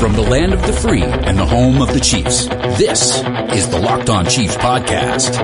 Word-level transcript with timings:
From 0.00 0.14
the 0.14 0.22
land 0.22 0.54
of 0.54 0.62
the 0.62 0.72
free 0.72 1.02
and 1.02 1.38
the 1.38 1.44
home 1.44 1.82
of 1.82 1.92
the 1.92 2.00
Chiefs, 2.00 2.46
this 2.78 3.18
is 3.54 3.68
the 3.68 3.78
Locked 3.78 4.08
On 4.08 4.24
Chiefs 4.24 4.56
podcast. 4.56 5.34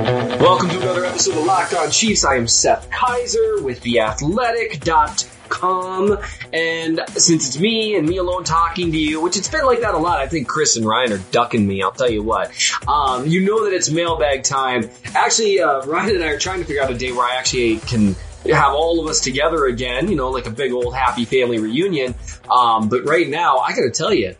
Welcome 0.40 0.70
to 0.70 0.80
another 0.80 1.04
episode 1.04 1.36
of 1.36 1.44
Locked 1.44 1.74
On 1.74 1.90
Chiefs. 1.90 2.24
I 2.24 2.36
am 2.36 2.48
Seth 2.48 2.88
Keysor 2.90 3.62
with 3.62 3.82
theathletic.com. 3.82 6.18
And 6.54 7.00
since 7.16 7.48
it's 7.48 7.60
me 7.60 7.96
and 7.96 8.08
me 8.08 8.16
alone 8.16 8.44
talking 8.44 8.92
to 8.92 8.98
you, 8.98 9.20
which 9.20 9.36
it's 9.36 9.48
been 9.48 9.66
like 9.66 9.82
that 9.82 9.92
a 9.92 9.98
lot, 9.98 10.20
I 10.20 10.26
think 10.26 10.48
Chris 10.48 10.78
and 10.78 10.86
Ryan 10.86 11.12
are 11.12 11.18
ducking 11.18 11.66
me. 11.66 11.82
I'll 11.82 11.92
tell 11.92 12.10
you 12.10 12.22
what. 12.22 12.50
Um, 12.88 13.26
you 13.26 13.44
know 13.44 13.66
that 13.66 13.74
it's 13.74 13.90
mailbag 13.90 14.44
time. 14.44 14.88
Actually, 15.14 15.60
uh, 15.60 15.82
Ryan 15.82 16.14
and 16.14 16.24
I 16.24 16.28
are 16.28 16.38
trying 16.38 16.60
to 16.60 16.64
figure 16.64 16.82
out 16.82 16.90
a 16.90 16.96
day 16.96 17.12
where 17.12 17.26
I 17.26 17.34
actually 17.36 17.76
can 17.80 18.16
have 18.46 18.72
all 18.72 19.00
of 19.00 19.06
us 19.06 19.20
together 19.20 19.66
again, 19.66 20.08
you 20.08 20.16
know, 20.16 20.30
like 20.30 20.46
a 20.46 20.50
big 20.50 20.72
old 20.72 20.94
happy 20.94 21.26
family 21.26 21.58
reunion. 21.58 22.14
Um, 22.50 22.88
but 22.88 23.04
right 23.04 23.28
now, 23.28 23.58
I 23.58 23.72
gotta 23.72 23.90
tell 23.90 24.14
you, 24.14 24.34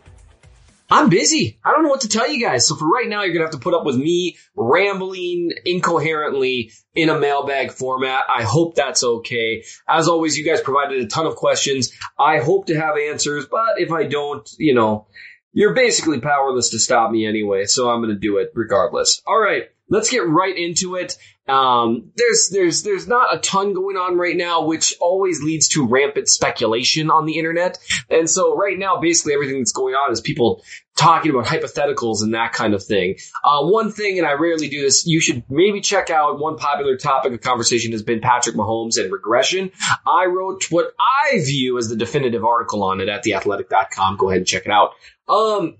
I'm 0.89 1.09
busy. 1.09 1.59
I 1.65 1.71
don't 1.71 1.83
know 1.83 1.89
what 1.89 2.01
to 2.01 2.09
tell 2.09 2.31
you 2.31 2.43
guys. 2.43 2.67
So 2.67 2.75
for 2.75 2.87
right 2.87 3.07
now, 3.07 3.23
you're 3.23 3.33
going 3.33 3.45
to 3.45 3.51
have 3.51 3.59
to 3.59 3.63
put 3.63 3.73
up 3.73 3.85
with 3.85 3.97
me 3.97 4.37
rambling 4.55 5.51
incoherently 5.65 6.71
in 6.95 7.09
a 7.09 7.19
mailbag 7.19 7.71
format. 7.71 8.23
I 8.29 8.43
hope 8.43 8.75
that's 8.75 9.03
okay. 9.03 9.65
As 9.87 10.07
always, 10.07 10.37
you 10.37 10.45
guys 10.45 10.61
provided 10.61 11.03
a 11.03 11.07
ton 11.07 11.25
of 11.25 11.35
questions. 11.35 11.91
I 12.17 12.39
hope 12.39 12.67
to 12.67 12.79
have 12.79 12.97
answers, 12.97 13.45
but 13.45 13.79
if 13.79 13.91
I 13.91 14.05
don't, 14.05 14.49
you 14.57 14.73
know, 14.73 15.07
you're 15.51 15.73
basically 15.73 16.21
powerless 16.21 16.69
to 16.69 16.79
stop 16.79 17.11
me 17.11 17.25
anyway. 17.25 17.65
So 17.65 17.89
I'm 17.89 18.01
going 18.01 18.13
to 18.13 18.19
do 18.19 18.37
it 18.37 18.51
regardless. 18.53 19.21
All 19.25 19.39
right. 19.39 19.63
Let's 19.89 20.09
get 20.09 20.27
right 20.27 20.55
into 20.55 20.95
it. 20.95 21.17
Um, 21.47 22.11
there's 22.17 22.49
there's 22.51 22.83
there's 22.83 23.07
not 23.07 23.33
a 23.33 23.39
ton 23.39 23.73
going 23.73 23.95
on 23.95 24.17
right 24.17 24.35
now, 24.35 24.65
which 24.65 24.95
always 24.99 25.41
leads 25.41 25.69
to 25.69 25.87
rampant 25.87 26.27
speculation 26.27 27.09
on 27.09 27.25
the 27.25 27.37
internet. 27.37 27.77
And 28.09 28.29
so 28.29 28.55
right 28.55 28.77
now, 28.77 28.99
basically 28.99 29.33
everything 29.33 29.59
that's 29.59 29.71
going 29.71 29.95
on 29.95 30.11
is 30.11 30.19
people 30.19 30.61
talking 30.97 31.31
about 31.31 31.45
hypotheticals 31.45 32.21
and 32.21 32.33
that 32.33 32.51
kind 32.51 32.73
of 32.73 32.83
thing. 32.83 33.15
Uh, 33.43 33.63
one 33.63 33.91
thing, 33.91 34.17
and 34.17 34.27
I 34.27 34.33
rarely 34.33 34.67
do 34.67 34.81
this, 34.81 35.05
you 35.05 35.21
should 35.21 35.43
maybe 35.47 35.79
check 35.79 36.09
out 36.09 36.39
one 36.39 36.57
popular 36.57 36.97
topic 36.97 37.33
of 37.33 37.41
conversation 37.41 37.91
has 37.93 38.03
been 38.03 38.19
Patrick 38.19 38.55
Mahomes 38.55 38.97
and 38.97 39.11
regression. 39.11 39.71
I 40.05 40.25
wrote 40.25 40.65
what 40.69 40.93
I 40.99 41.37
view 41.37 41.77
as 41.77 41.87
the 41.87 41.95
definitive 41.95 42.43
article 42.43 42.83
on 42.83 42.99
it 42.99 43.07
at 43.07 43.23
theathletic.com. 43.23 44.17
Go 44.17 44.29
ahead 44.29 44.39
and 44.39 44.47
check 44.47 44.65
it 44.65 44.71
out. 44.71 44.91
Um, 45.29 45.77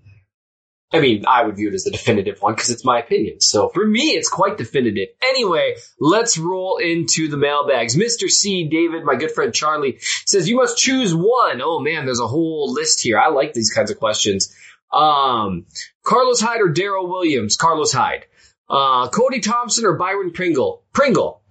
I 0.93 1.01
mean, 1.01 1.25
I 1.27 1.43
would 1.43 1.57
view 1.57 1.67
it 1.67 1.73
as 1.73 1.83
the 1.83 1.91
definitive 1.91 2.41
one 2.41 2.53
because 2.53 2.69
it's 2.69 2.85
my 2.85 2.99
opinion. 2.99 3.41
So 3.41 3.67
for 3.69 3.85
me, 3.85 4.11
it's 4.11 4.29
quite 4.29 4.57
definitive. 4.57 5.09
Anyway, 5.21 5.75
let's 5.99 6.37
roll 6.37 6.77
into 6.77 7.27
the 7.27 7.35
mailbags. 7.35 7.97
Mr. 7.97 8.29
C, 8.29 8.69
David, 8.69 9.03
my 9.03 9.15
good 9.15 9.31
friend 9.31 9.53
Charlie 9.53 9.99
says 10.25 10.47
you 10.47 10.55
must 10.55 10.77
choose 10.77 11.13
one. 11.13 11.61
Oh 11.61 11.79
man, 11.79 12.05
there's 12.05 12.21
a 12.21 12.27
whole 12.27 12.71
list 12.71 13.01
here. 13.01 13.19
I 13.19 13.29
like 13.29 13.51
these 13.51 13.71
kinds 13.71 13.91
of 13.91 13.99
questions. 13.99 14.55
Um, 14.93 15.65
Carlos 16.03 16.39
Hyde 16.39 16.61
or 16.61 16.73
Daryl 16.73 17.09
Williams? 17.09 17.57
Carlos 17.57 17.91
Hyde. 17.91 18.25
Uh, 18.69 19.09
Cody 19.09 19.41
Thompson 19.41 19.85
or 19.85 19.97
Byron 19.97 20.31
Pringle? 20.31 20.83
Pringle. 20.93 21.41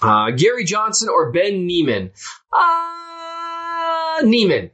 Uh, 0.00 0.30
Gary 0.30 0.64
Johnson 0.64 1.08
or 1.08 1.32
Ben 1.32 1.66
Niemann? 1.66 2.12
Uh, 2.52 4.20
Niemann. 4.22 4.70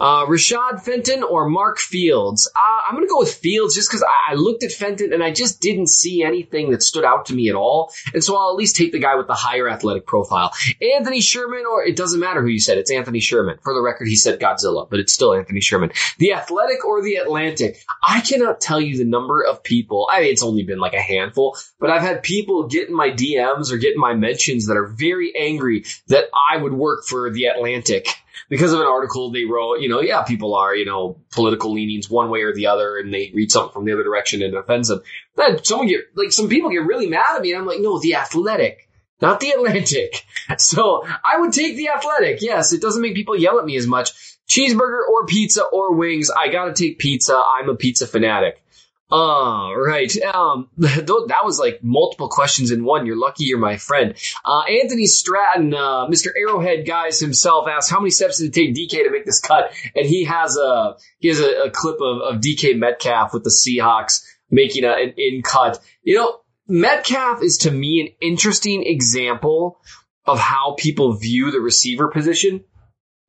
Uh, 0.00 0.26
Rashad 0.26 0.82
Fenton 0.82 1.24
or 1.24 1.48
Mark 1.48 1.78
Fields? 1.78 2.50
Uh, 2.54 2.77
I'm 2.88 2.94
going 2.94 3.06
to 3.06 3.10
go 3.10 3.18
with 3.18 3.34
Fields 3.34 3.74
just 3.74 3.90
because 3.90 4.02
I, 4.02 4.32
I, 4.32 4.34
looked 4.34 4.62
at 4.62 4.72
Fenton 4.72 5.12
and 5.12 5.22
I 5.22 5.30
just 5.30 5.60
didn't 5.60 5.88
see 5.88 6.22
anything 6.22 6.70
that 6.70 6.82
stood 6.82 7.04
out 7.04 7.26
to 7.26 7.34
me 7.34 7.50
at 7.50 7.54
all. 7.54 7.92
And 8.14 8.24
so 8.24 8.34
I'll 8.34 8.48
at 8.48 8.56
least 8.56 8.76
take 8.76 8.92
the 8.92 8.98
guy 8.98 9.16
with 9.16 9.26
the 9.26 9.34
higher 9.34 9.68
athletic 9.68 10.06
profile. 10.06 10.52
Anthony 10.96 11.20
Sherman, 11.20 11.64
or 11.70 11.84
it 11.84 11.96
doesn't 11.96 12.18
matter 12.18 12.40
who 12.40 12.48
you 12.48 12.60
said, 12.60 12.78
it's 12.78 12.90
Anthony 12.90 13.20
Sherman. 13.20 13.58
For 13.62 13.74
the 13.74 13.82
record, 13.82 14.08
he 14.08 14.16
said 14.16 14.40
Godzilla, 14.40 14.88
but 14.88 15.00
it's 15.00 15.12
still 15.12 15.34
Anthony 15.34 15.60
Sherman. 15.60 15.92
The 16.18 16.32
Athletic 16.32 16.82
or 16.86 17.02
the 17.02 17.16
Atlantic? 17.16 17.84
I 18.02 18.22
cannot 18.22 18.62
tell 18.62 18.80
you 18.80 18.96
the 18.96 19.04
number 19.04 19.44
of 19.44 19.62
people. 19.62 20.08
I 20.10 20.22
mean, 20.22 20.32
it's 20.32 20.42
only 20.42 20.62
been 20.62 20.78
like 20.78 20.94
a 20.94 21.00
handful, 21.00 21.58
but 21.78 21.90
I've 21.90 22.00
had 22.00 22.22
people 22.22 22.68
get 22.68 22.88
in 22.88 22.94
my 22.94 23.10
DMs 23.10 23.70
or 23.70 23.76
get 23.76 23.94
in 23.94 24.00
my 24.00 24.14
mentions 24.14 24.66
that 24.68 24.78
are 24.78 24.86
very 24.86 25.36
angry 25.36 25.84
that 26.06 26.24
I 26.50 26.56
would 26.56 26.72
work 26.72 27.04
for 27.04 27.30
the 27.30 27.46
Atlantic 27.46 28.08
because 28.48 28.72
of 28.72 28.80
an 28.80 28.86
article 28.86 29.30
they 29.30 29.44
wrote, 29.44 29.80
you 29.80 29.88
know, 29.88 30.00
yeah, 30.00 30.22
people 30.22 30.54
are, 30.54 30.74
you 30.74 30.84
know, 30.84 31.20
political 31.30 31.72
leanings 31.72 32.10
one 32.10 32.30
way 32.30 32.42
or 32.42 32.54
the 32.54 32.66
other, 32.66 32.96
and 32.96 33.12
they 33.12 33.30
read 33.34 33.50
something 33.50 33.72
from 33.72 33.84
the 33.84 33.92
other 33.92 34.04
direction 34.04 34.42
and 34.42 34.54
it 34.54 34.58
offends 34.58 34.88
them. 34.88 35.02
Then 35.36 35.62
someone 35.64 35.88
get, 35.88 36.00
like, 36.14 36.32
some 36.32 36.48
people 36.48 36.70
get 36.70 36.86
really 36.86 37.08
mad 37.08 37.36
at 37.36 37.42
me, 37.42 37.52
and 37.52 37.60
I'm 37.60 37.66
like, 37.66 37.80
no, 37.80 37.98
the 37.98 38.14
athletic, 38.14 38.88
not 39.20 39.40
the 39.40 39.50
Atlantic. 39.50 40.24
So 40.56 41.04
I 41.06 41.38
would 41.40 41.52
take 41.52 41.76
the 41.76 41.90
athletic. 41.90 42.40
Yes, 42.40 42.72
it 42.72 42.80
doesn't 42.80 43.02
make 43.02 43.14
people 43.14 43.36
yell 43.36 43.58
at 43.58 43.66
me 43.66 43.76
as 43.76 43.86
much. 43.86 44.12
Cheeseburger 44.48 45.06
or 45.06 45.26
pizza 45.26 45.62
or 45.62 45.94
wings. 45.94 46.30
I 46.30 46.48
gotta 46.48 46.72
take 46.72 46.98
pizza. 46.98 47.36
I'm 47.36 47.68
a 47.68 47.74
pizza 47.74 48.06
fanatic. 48.06 48.62
Uh, 49.10 49.72
right. 49.74 50.14
Um, 50.22 50.68
that 50.76 51.40
was 51.44 51.58
like 51.58 51.80
multiple 51.82 52.28
questions 52.28 52.70
in 52.70 52.84
one. 52.84 53.06
You're 53.06 53.16
lucky 53.16 53.44
you're 53.44 53.58
my 53.58 53.78
friend. 53.78 54.14
Uh, 54.44 54.62
Anthony 54.62 55.06
Stratton, 55.06 55.72
uh, 55.72 56.06
Mr. 56.08 56.28
Arrowhead 56.36 56.86
guys 56.86 57.18
himself 57.18 57.68
asked 57.68 57.90
how 57.90 58.00
many 58.00 58.10
steps 58.10 58.38
did 58.38 58.48
it 58.48 58.54
take 58.54 58.74
DK 58.74 59.04
to 59.04 59.10
make 59.10 59.24
this 59.24 59.40
cut? 59.40 59.72
And 59.94 60.06
he 60.06 60.24
has 60.24 60.56
a, 60.56 60.96
he 61.20 61.28
has 61.28 61.40
a, 61.40 61.64
a 61.64 61.70
clip 61.70 61.96
of, 62.00 62.20
of 62.20 62.40
DK 62.40 62.76
Metcalf 62.78 63.32
with 63.32 63.44
the 63.44 63.50
Seahawks 63.50 64.24
making 64.50 64.84
a, 64.84 64.90
an 64.90 65.14
in 65.16 65.42
cut. 65.42 65.80
You 66.02 66.16
know, 66.16 66.40
Metcalf 66.66 67.42
is 67.42 67.58
to 67.58 67.70
me 67.70 68.00
an 68.02 68.28
interesting 68.28 68.84
example 68.86 69.80
of 70.26 70.38
how 70.38 70.74
people 70.78 71.14
view 71.14 71.50
the 71.50 71.60
receiver 71.60 72.08
position 72.08 72.62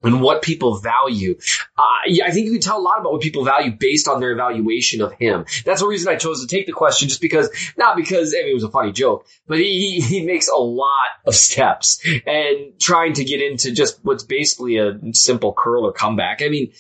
and 0.02 0.22
what 0.22 0.42
people 0.42 0.78
value. 0.78 1.38
Uh, 1.78 2.26
I 2.26 2.32
think 2.32 2.46
you 2.46 2.54
can 2.54 2.62
tell 2.62 2.80
a 2.80 2.82
lot 2.82 3.00
about 3.00 3.12
what 3.12 3.22
people 3.22 3.44
value 3.44 3.72
based 3.72 4.08
on 4.08 4.20
their 4.20 4.32
evaluation 4.32 5.02
of 5.02 5.12
him. 5.14 5.46
That's 5.66 5.82
the 5.82 5.88
reason 5.88 6.12
I 6.12 6.16
chose 6.16 6.42
to 6.42 6.48
take 6.48 6.66
the 6.66 6.72
question, 6.72 7.10
just 7.10 7.22
because, 7.22 7.50
not 7.78 7.98
because, 7.98 8.34
I 8.34 8.44
mean, 8.44 8.52
it 8.52 8.54
was 8.54 8.64
a 8.64 8.72
funny 8.72 8.92
joke, 8.92 9.26
but 9.48 9.58
he, 9.58 10.00
he 10.00 10.26
makes 10.26 10.48
a 10.48 10.56
lot 10.56 11.10
of 11.26 11.36
steps 11.36 12.02
and 12.26 12.80
trying 12.80 13.14
to 13.14 13.26
get 13.26 13.42
into 13.42 13.72
just 13.72 14.00
what's 14.04 14.24
basically 14.24 14.78
a 14.78 14.98
simple 15.14 15.54
curl 15.54 15.86
or 15.86 15.92
comeback. 15.92 16.42
I 16.42 16.50
mean, 16.50 16.72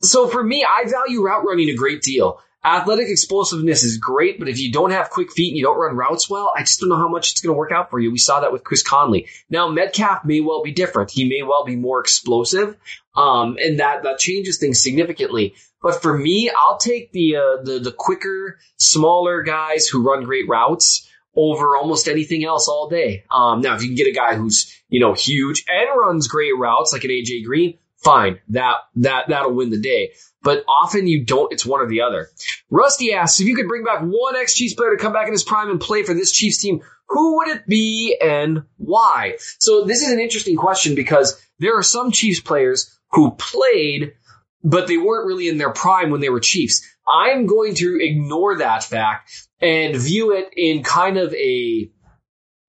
so 0.00 0.28
for 0.28 0.42
me, 0.42 0.64
I 0.64 0.88
value 0.88 1.22
route 1.22 1.44
running 1.44 1.68
a 1.68 1.74
great 1.74 2.02
deal. 2.02 2.40
Athletic 2.64 3.08
explosiveness 3.08 3.84
is 3.84 3.98
great, 3.98 4.40
but 4.40 4.48
if 4.48 4.58
you 4.58 4.72
don't 4.72 4.90
have 4.90 5.10
quick 5.10 5.30
feet 5.30 5.50
and 5.50 5.56
you 5.56 5.62
don't 5.62 5.78
run 5.78 5.96
routes 5.96 6.28
well, 6.28 6.52
I 6.56 6.62
just 6.62 6.80
don't 6.80 6.88
know 6.88 6.96
how 6.96 7.08
much 7.08 7.30
it's 7.30 7.40
going 7.40 7.54
to 7.54 7.58
work 7.58 7.70
out 7.70 7.88
for 7.88 8.00
you. 8.00 8.10
We 8.10 8.18
saw 8.18 8.40
that 8.40 8.52
with 8.52 8.64
Chris 8.64 8.82
Conley. 8.82 9.28
Now 9.48 9.68
Metcalf 9.68 10.24
may 10.24 10.40
well 10.40 10.62
be 10.62 10.72
different. 10.72 11.12
He 11.12 11.28
may 11.28 11.44
well 11.44 11.64
be 11.64 11.76
more 11.76 12.00
explosive, 12.00 12.76
um, 13.16 13.58
and 13.60 13.78
that 13.78 14.02
that 14.02 14.18
changes 14.18 14.58
things 14.58 14.82
significantly. 14.82 15.54
But 15.80 16.02
for 16.02 16.18
me, 16.18 16.50
I'll 16.50 16.78
take 16.78 17.12
the 17.12 17.36
uh, 17.36 17.62
the 17.62 17.78
the 17.78 17.92
quicker, 17.92 18.58
smaller 18.76 19.42
guys 19.42 19.86
who 19.86 20.02
run 20.02 20.24
great 20.24 20.48
routes 20.48 21.08
over 21.36 21.76
almost 21.76 22.08
anything 22.08 22.44
else 22.44 22.66
all 22.68 22.88
day. 22.88 23.24
Um, 23.30 23.60
now, 23.60 23.76
if 23.76 23.82
you 23.82 23.88
can 23.88 23.96
get 23.96 24.08
a 24.08 24.12
guy 24.12 24.34
who's 24.34 24.74
you 24.88 24.98
know 24.98 25.14
huge 25.14 25.64
and 25.68 25.88
runs 25.96 26.26
great 26.26 26.56
routes 26.58 26.92
like 26.92 27.04
an 27.04 27.10
AJ 27.10 27.44
Green, 27.44 27.78
fine. 27.98 28.38
That 28.48 28.76
that 28.96 29.28
that'll 29.28 29.54
win 29.54 29.70
the 29.70 29.80
day 29.80 30.12
but 30.42 30.64
often 30.68 31.06
you 31.06 31.24
don't. 31.24 31.52
It's 31.52 31.66
one 31.66 31.80
or 31.80 31.88
the 31.88 32.02
other. 32.02 32.28
Rusty 32.70 33.12
asks 33.12 33.40
if 33.40 33.46
you 33.46 33.56
could 33.56 33.68
bring 33.68 33.84
back 33.84 34.00
one 34.00 34.36
ex 34.36 34.54
Chiefs 34.54 34.74
player 34.74 34.96
to 34.96 35.02
come 35.02 35.12
back 35.12 35.26
in 35.26 35.32
his 35.32 35.44
prime 35.44 35.70
and 35.70 35.80
play 35.80 36.02
for 36.02 36.14
this 36.14 36.32
Chiefs 36.32 36.58
team, 36.58 36.80
who 37.08 37.36
would 37.38 37.48
it 37.48 37.66
be 37.66 38.16
and 38.20 38.62
why? 38.76 39.36
So 39.58 39.84
this 39.84 40.02
is 40.02 40.10
an 40.10 40.20
interesting 40.20 40.56
question 40.56 40.94
because 40.94 41.40
there 41.58 41.76
are 41.76 41.82
some 41.82 42.12
Chiefs 42.12 42.40
players 42.40 42.98
who 43.10 43.32
played, 43.32 44.14
but 44.62 44.86
they 44.86 44.96
weren't 44.96 45.26
really 45.26 45.48
in 45.48 45.58
their 45.58 45.72
prime 45.72 46.10
when 46.10 46.20
they 46.20 46.28
were 46.28 46.40
Chiefs. 46.40 46.86
I'm 47.10 47.46
going 47.46 47.74
to 47.76 47.98
ignore 48.00 48.58
that 48.58 48.84
fact 48.84 49.48
and 49.60 49.96
view 49.96 50.36
it 50.36 50.50
in 50.56 50.82
kind 50.82 51.16
of 51.16 51.32
a 51.34 51.90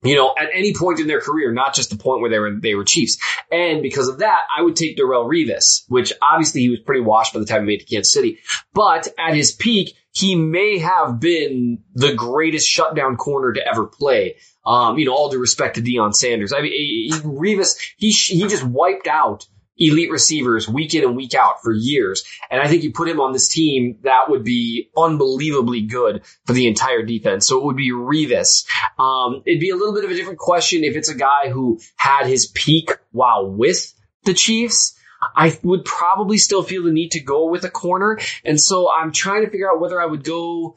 you 0.02 0.16
know, 0.16 0.34
at 0.38 0.50
any 0.54 0.74
point 0.74 1.00
in 1.00 1.08
their 1.08 1.20
career, 1.20 1.52
not 1.52 1.74
just 1.74 1.90
the 1.90 1.98
point 1.98 2.22
where 2.22 2.30
they 2.30 2.40
were 2.40 2.56
they 2.56 2.76
were 2.76 2.86
Chiefs. 2.86 3.18
And 3.52 3.82
because 3.82 4.08
of 4.08 4.20
that, 4.20 4.42
I 4.56 4.62
would 4.62 4.76
take 4.76 4.98
Darrelle 4.98 5.28
Revis, 5.30 5.84
which 5.90 6.14
obviously 6.22 6.62
he 6.62 6.70
was 6.70 6.80
pretty 6.80 7.02
washed 7.02 7.34
by 7.34 7.40
the 7.40 7.46
time 7.46 7.62
he 7.62 7.68
made 7.68 7.80
to 7.82 7.86
Kansas 7.86 8.14
City. 8.14 8.40
But 8.74 9.10
at 9.18 9.36
his 9.36 9.52
peak, 9.52 9.96
he 10.12 10.36
may 10.36 10.78
have 10.80 11.20
been 11.20 11.80
the 11.94 12.14
greatest 12.14 12.68
shutdown 12.68 13.18
corner 13.18 13.54
to 13.54 13.68
ever 13.68 13.88
play. 13.88 14.38
Um, 14.66 14.98
you 14.98 15.06
know, 15.06 15.14
all 15.14 15.30
due 15.30 15.40
respect 15.40 15.76
to 15.76 15.82
Deion 15.82 16.14
Sanders. 16.14 16.54
I 16.54 16.62
mean, 16.62 17.12
Revis, 17.12 17.76
he 17.98 18.12
he 18.12 18.48
just 18.48 18.64
wiped 18.64 19.08
out 19.08 19.48
elite 19.80 20.12
receivers 20.12 20.68
week 20.68 20.94
in 20.94 21.04
and 21.04 21.16
week 21.16 21.34
out 21.34 21.64
for 21.64 21.72
years. 21.72 22.24
And 22.52 22.62
I 22.62 22.68
think 22.68 22.84
you 22.84 22.92
put 22.92 23.08
him 23.08 23.22
on 23.22 23.32
this 23.32 23.48
team, 23.48 23.98
that 24.04 24.30
would 24.30 24.44
be 24.44 24.90
unbelievably 24.96 25.84
good 25.84 26.24
for 26.46 26.54
the 26.54 26.68
entire 26.68 27.02
defense. 27.02 27.48
So 27.48 27.58
it 27.58 27.64
would 27.64 27.78
be 27.78 27.92
Revis. 27.92 28.66
Um, 29.00 29.42
it'd 29.46 29.62
be 29.62 29.70
a 29.70 29.76
little 29.76 29.94
bit 29.94 30.04
of 30.04 30.12
a 30.12 30.16
different 30.16 30.40
question 30.40 30.84
if 30.84 30.96
it's 30.96 31.10
a 31.10 31.16
guy 31.16 31.50
who 31.50 31.80
had 31.96 32.28
his 32.28 32.48
peak 32.48 32.92
while 33.12 33.50
with 33.50 33.94
the 34.26 34.34
Chiefs. 34.34 34.96
I 35.36 35.58
would 35.64 35.84
probably 35.84 36.38
still 36.38 36.64
feel 36.64 36.84
the 36.84 36.92
need 36.92 37.12
to 37.12 37.20
go 37.20 37.50
with 37.50 37.64
a 37.66 37.70
corner. 37.70 38.20
And 38.46 38.60
so 38.60 38.90
I'm 38.90 39.12
trying 39.12 39.44
to 39.44 39.50
figure 39.50 39.70
out 39.70 39.82
whether 39.82 40.02
I 40.02 40.06
would 40.06 40.24
go 40.24 40.76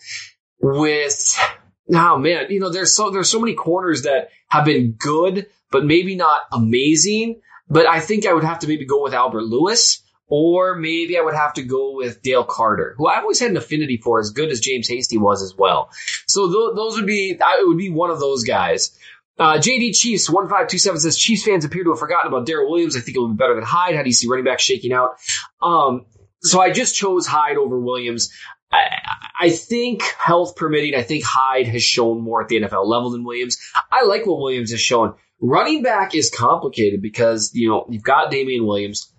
with, 0.61 1.39
oh 1.95 2.19
man, 2.19 2.47
you 2.51 2.59
know, 2.59 2.71
there's 2.71 2.95
so, 2.95 3.11
there's 3.11 3.31
so 3.31 3.41
many 3.41 3.55
corners 3.55 4.03
that 4.03 4.31
have 4.49 4.65
been 4.65 4.93
good, 4.99 5.47
but 5.71 5.85
maybe 5.85 6.17
not 6.17 6.41
amazing. 6.53 7.41
But 7.73 7.87
I 7.87 8.01
think 8.01 8.27
I 8.27 8.35
would 8.35 8.45
have 8.45 8.59
to 8.61 8.69
maybe 8.69 8.85
go 8.85 9.03
with 9.03 9.15
Albert 9.15 9.45
Lewis 9.45 10.03
or 10.29 10.77
maybe 10.77 11.19
I 11.19 11.23
would 11.23 11.35
have 11.35 11.55
to 11.55 11.63
go 11.63 11.95
with 11.95 12.23
Dale 12.23 12.45
Carter, 12.45 12.95
who 12.99 13.07
I've 13.07 13.23
always 13.23 13.41
had 13.41 13.51
an 13.51 13.57
affinity 13.57 13.97
for, 13.97 14.21
as 14.21 14.31
good 14.31 14.51
as 14.51 14.61
James 14.61 14.89
Hasty 14.89 15.17
was 15.17 15.43
as 15.43 15.55
well. 15.57 15.91
So 16.27 16.47
th- 16.47 16.77
those 16.77 16.97
would 16.97 17.07
be, 17.07 17.31
it 17.39 17.67
would 17.67 17.79
be 17.79 17.91
one 17.91 18.11
of 18.11 18.21
those 18.21 18.45
guys. 18.45 18.99
Uh, 19.39 19.55
JD 19.55 19.97
Chiefs 19.97 20.29
1527 20.29 21.01
says 21.01 21.17
Chiefs 21.17 21.45
fans 21.45 21.65
appear 21.65 21.85
to 21.85 21.91
have 21.91 21.99
forgotten 21.99 22.33
about 22.33 22.47
Daryl 22.47 22.69
Williams. 22.69 22.95
I 22.95 23.01
think 23.01 23.17
it 23.17 23.21
will 23.21 23.29
be 23.29 23.37
better 23.37 23.55
than 23.55 23.65
Hyde. 23.65 23.97
How 23.97 24.03
do 24.03 24.09
you 24.09 24.15
see 24.15 24.29
running 24.29 24.45
back 24.45 24.61
shaking 24.61 24.93
out? 24.93 25.17
Um, 25.63 26.05
so 26.41 26.61
I 26.61 26.71
just 26.71 26.95
chose 26.95 27.27
Hyde 27.27 27.57
over 27.57 27.79
Williams. 27.79 28.31
I, 28.71 29.01
I 29.41 29.51
think 29.51 30.03
health 30.03 30.57
permitting, 30.57 30.95
I 30.95 31.03
think 31.03 31.25
Hyde 31.25 31.69
has 31.69 31.83
shown 31.83 32.21
more 32.21 32.43
at 32.43 32.49
the 32.49 32.61
NFL 32.61 32.87
level 32.87 33.11
than 33.11 33.25
Williams. 33.25 33.59
I 33.91 34.05
like 34.05 34.27
what 34.27 34.39
Williams 34.39 34.71
has 34.71 34.81
shown. 34.81 35.15
Running 35.43 35.83
back 35.83 36.15
is 36.15 36.31
complicated 36.31 37.03
because, 37.03 37.51
you 37.53 37.69
know, 37.69 37.87
you've 37.91 38.05
got 38.05 38.31
Damien 38.31 38.65
Williams 38.65 39.13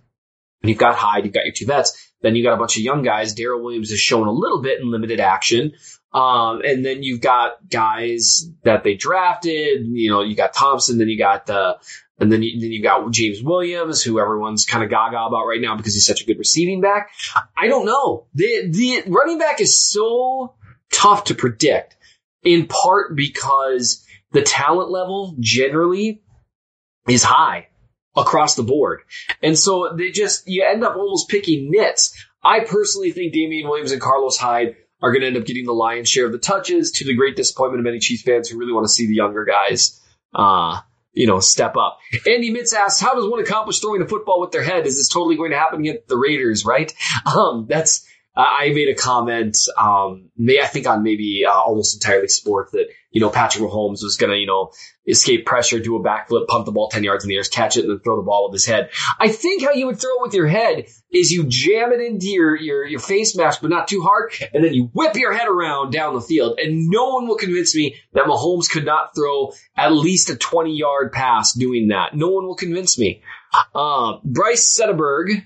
and 0.61 0.69
you've 0.69 0.79
got 0.79 0.95
Hyde, 0.95 1.25
you've 1.25 1.33
got 1.33 1.43
your 1.43 1.53
two 1.53 1.65
vets. 1.65 2.11
Then 2.21 2.35
you've 2.35 2.45
got 2.45 2.53
a 2.53 2.57
bunch 2.57 2.77
of 2.77 2.83
young 2.83 3.03
guys. 3.03 3.35
Daryl 3.35 3.61
Williams 3.61 3.89
has 3.89 3.99
shown 3.99 4.27
a 4.27 4.31
little 4.31 4.61
bit 4.61 4.79
in 4.79 4.89
limited 4.89 5.19
action. 5.19 5.73
Um, 6.13 6.61
and 6.63 6.85
then 6.85 7.03
you've 7.03 7.19
got 7.19 7.69
guys 7.69 8.49
that 8.63 8.85
they 8.85 8.95
drafted. 8.95 9.85
You 9.85 10.09
know, 10.09 10.21
you 10.21 10.35
got 10.35 10.53
Thompson, 10.53 10.97
then 10.97 11.09
you 11.09 11.17
got 11.17 11.49
uh, 11.49 11.75
and 12.19 12.31
then 12.31 12.41
you, 12.41 12.59
then 12.61 12.71
you 12.71 12.81
got 12.81 13.11
James 13.11 13.41
Williams, 13.43 14.03
who 14.03 14.19
everyone's 14.19 14.65
kind 14.65 14.83
of 14.83 14.89
gaga 14.89 15.19
about 15.19 15.45
right 15.45 15.59
now 15.59 15.75
because 15.75 15.93
he's 15.93 16.05
such 16.05 16.21
a 16.21 16.25
good 16.25 16.37
receiving 16.37 16.79
back. 16.79 17.09
I 17.57 17.67
don't 17.67 17.85
know. 17.85 18.27
The 18.35 18.69
the 18.69 19.03
running 19.07 19.39
back 19.39 19.59
is 19.59 19.77
so 19.77 20.53
tough 20.91 21.25
to 21.25 21.35
predict, 21.35 21.97
in 22.43 22.67
part 22.67 23.15
because 23.15 24.02
the 24.33 24.41
talent 24.41 24.91
level 24.91 25.35
generally 25.39 26.21
is 27.07 27.23
high 27.23 27.67
across 28.15 28.55
the 28.55 28.63
board, 28.63 29.01
and 29.41 29.57
so 29.57 29.95
they 29.97 30.11
just 30.11 30.47
you 30.47 30.63
end 30.63 30.83
up 30.83 30.95
almost 30.95 31.29
picking 31.29 31.71
nits. 31.71 32.13
I 32.43 32.59
personally 32.61 33.11
think 33.11 33.33
Damien 33.33 33.69
Williams 33.69 33.91
and 33.91 34.01
Carlos 34.01 34.37
Hyde 34.37 34.75
are 35.03 35.11
going 35.11 35.21
to 35.21 35.27
end 35.27 35.37
up 35.37 35.45
getting 35.45 35.65
the 35.65 35.73
lion's 35.73 36.09
share 36.09 36.25
of 36.25 36.31
the 36.31 36.37
touches 36.37 36.91
to 36.91 37.05
the 37.05 37.13
great 37.13 37.35
disappointment 37.35 37.81
of 37.81 37.83
many 37.83 37.99
Chiefs 37.99 38.23
fans 38.23 38.49
who 38.49 38.57
really 38.57 38.71
want 38.71 38.85
to 38.85 38.91
see 38.91 39.05
the 39.05 39.13
younger 39.13 39.43
guys, 39.43 40.01
uh, 40.33 40.79
you 41.11 41.27
know, 41.27 41.41
step 41.41 41.75
up. 41.75 41.99
Andy 42.25 42.53
Mitz 42.53 42.73
asks, 42.73 43.01
how 43.01 43.13
does 43.13 43.27
one 43.27 43.41
accomplish 43.41 43.79
throwing 43.79 44.01
a 44.01 44.07
football 44.07 44.39
with 44.39 44.51
their 44.51 44.63
head? 44.63 44.87
Is 44.87 44.97
this 44.97 45.09
totally 45.09 45.35
going 45.35 45.51
to 45.51 45.57
happen 45.57 45.81
against 45.81 46.07
the 46.07 46.17
Raiders, 46.17 46.65
right? 46.65 46.91
Um, 47.25 47.65
that's, 47.67 48.07
I 48.35 48.71
made 48.73 48.89
a 48.89 48.95
comment, 48.95 49.57
um, 49.77 50.31
may, 50.35 50.59
I 50.59 50.65
think 50.65 50.87
on 50.87 51.03
maybe 51.03 51.43
uh, 51.47 51.51
almost 51.51 51.93
entirely 51.93 52.27
sport 52.27 52.71
that, 52.71 52.87
you 53.11 53.21
know, 53.21 53.29
Patrick 53.29 53.63
Mahomes 53.63 54.01
was 54.01 54.17
going 54.17 54.31
to, 54.31 54.37
you 54.37 54.47
know, 54.47 54.71
escape 55.07 55.45
pressure, 55.45 55.79
do 55.79 55.97
a 55.97 56.03
backflip, 56.03 56.47
pump 56.47 56.65
the 56.65 56.71
ball 56.71 56.89
10 56.89 57.03
yards 57.03 57.23
in 57.23 57.29
the 57.29 57.35
air, 57.35 57.43
catch 57.43 57.77
it, 57.77 57.81
and 57.81 57.91
then 57.91 57.99
throw 57.99 58.15
the 58.15 58.23
ball 58.23 58.49
with 58.49 58.53
his 58.53 58.65
head. 58.65 58.89
I 59.19 59.27
think 59.27 59.63
how 59.63 59.73
you 59.73 59.85
would 59.85 59.99
throw 59.99 60.15
it 60.15 60.21
with 60.23 60.33
your 60.33 60.47
head 60.47 60.87
is 61.11 61.31
you 61.31 61.45
jam 61.47 61.93
it 61.93 62.01
into 62.01 62.25
your, 62.27 62.55
your, 62.55 62.83
your 62.87 62.99
face 62.99 63.37
mask, 63.37 63.61
but 63.61 63.69
not 63.69 63.87
too 63.87 64.01
hard, 64.01 64.33
and 64.51 64.63
then 64.63 64.73
you 64.73 64.89
whip 64.93 65.15
your 65.15 65.33
head 65.33 65.47
around 65.47 65.91
down 65.91 66.15
the 66.15 66.21
field. 66.21 66.57
And 66.57 66.89
no 66.89 67.09
one 67.09 67.27
will 67.27 67.37
convince 67.37 67.75
me 67.75 67.97
that 68.13 68.25
Mahomes 68.25 68.67
could 68.67 68.85
not 68.85 69.13
throw 69.15 69.51
at 69.77 69.93
least 69.93 70.31
a 70.31 70.35
20 70.35 70.75
yard 70.75 71.11
pass 71.11 71.53
doing 71.53 71.89
that. 71.89 72.15
No 72.15 72.29
one 72.29 72.47
will 72.47 72.55
convince 72.55 72.97
me. 72.97 73.21
Uh, 73.75 74.17
Bryce 74.23 74.75
Setterberg 74.75 75.45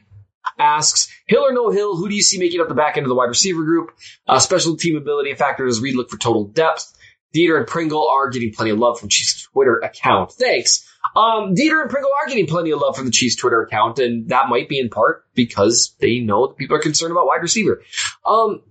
asks, 0.60 1.08
Hill 1.28 1.46
or 1.46 1.54
no 1.54 1.70
Hill, 1.70 1.96
who 1.96 2.10
do 2.10 2.16
you 2.16 2.22
see 2.22 2.38
making 2.38 2.62
up 2.62 2.68
the 2.68 2.76
back 2.76 2.98
end 2.98 3.06
of 3.06 3.10
the 3.10 3.16
wide 3.16 3.26
receiver 3.26 3.64
group? 3.64 3.92
Uh, 4.28 4.40
special 4.40 4.78
team 4.78 4.98
ability 4.98 5.34
factor 5.36 5.66
Reed 5.66 5.96
look 5.96 6.10
for 6.10 6.18
total 6.18 6.46
depth? 6.46 6.94
Dieter 7.36 7.58
and 7.58 7.68
Pringle 7.68 8.08
are 8.10 8.30
getting 8.30 8.54
plenty 8.54 8.72
of 8.72 8.80
love 8.80 9.00
from 9.00 9.10
Chiefs 9.10 9.48
Twitter 9.52 9.80
account. 9.80 10.32
Thanks. 10.32 10.88
Um, 11.16 11.56
Dieter 11.56 11.82
and 11.82 11.90
Pringle 11.90 12.12
are 12.22 12.28
getting 12.28 12.48
plenty 12.48 12.72
of 12.72 12.80
love 12.80 12.96
from 12.96 13.06
the 13.06 13.12
Chiefs 13.12 13.36
Twitter 13.36 13.62
account, 13.62 14.00
and 14.00 14.30
that 14.30 14.50
might 14.50 14.70
be 14.70 14.80
in 14.80 14.90
part 14.90 15.26
because 15.34 15.96
they 16.00 16.20
know 16.20 16.48
that 16.48 16.58
people 16.58 16.76
are 16.76 16.82
concerned 16.82 17.12
about 17.12 17.28
wide 17.28 17.42
receiver. 17.42 17.82
Um, 18.26 18.62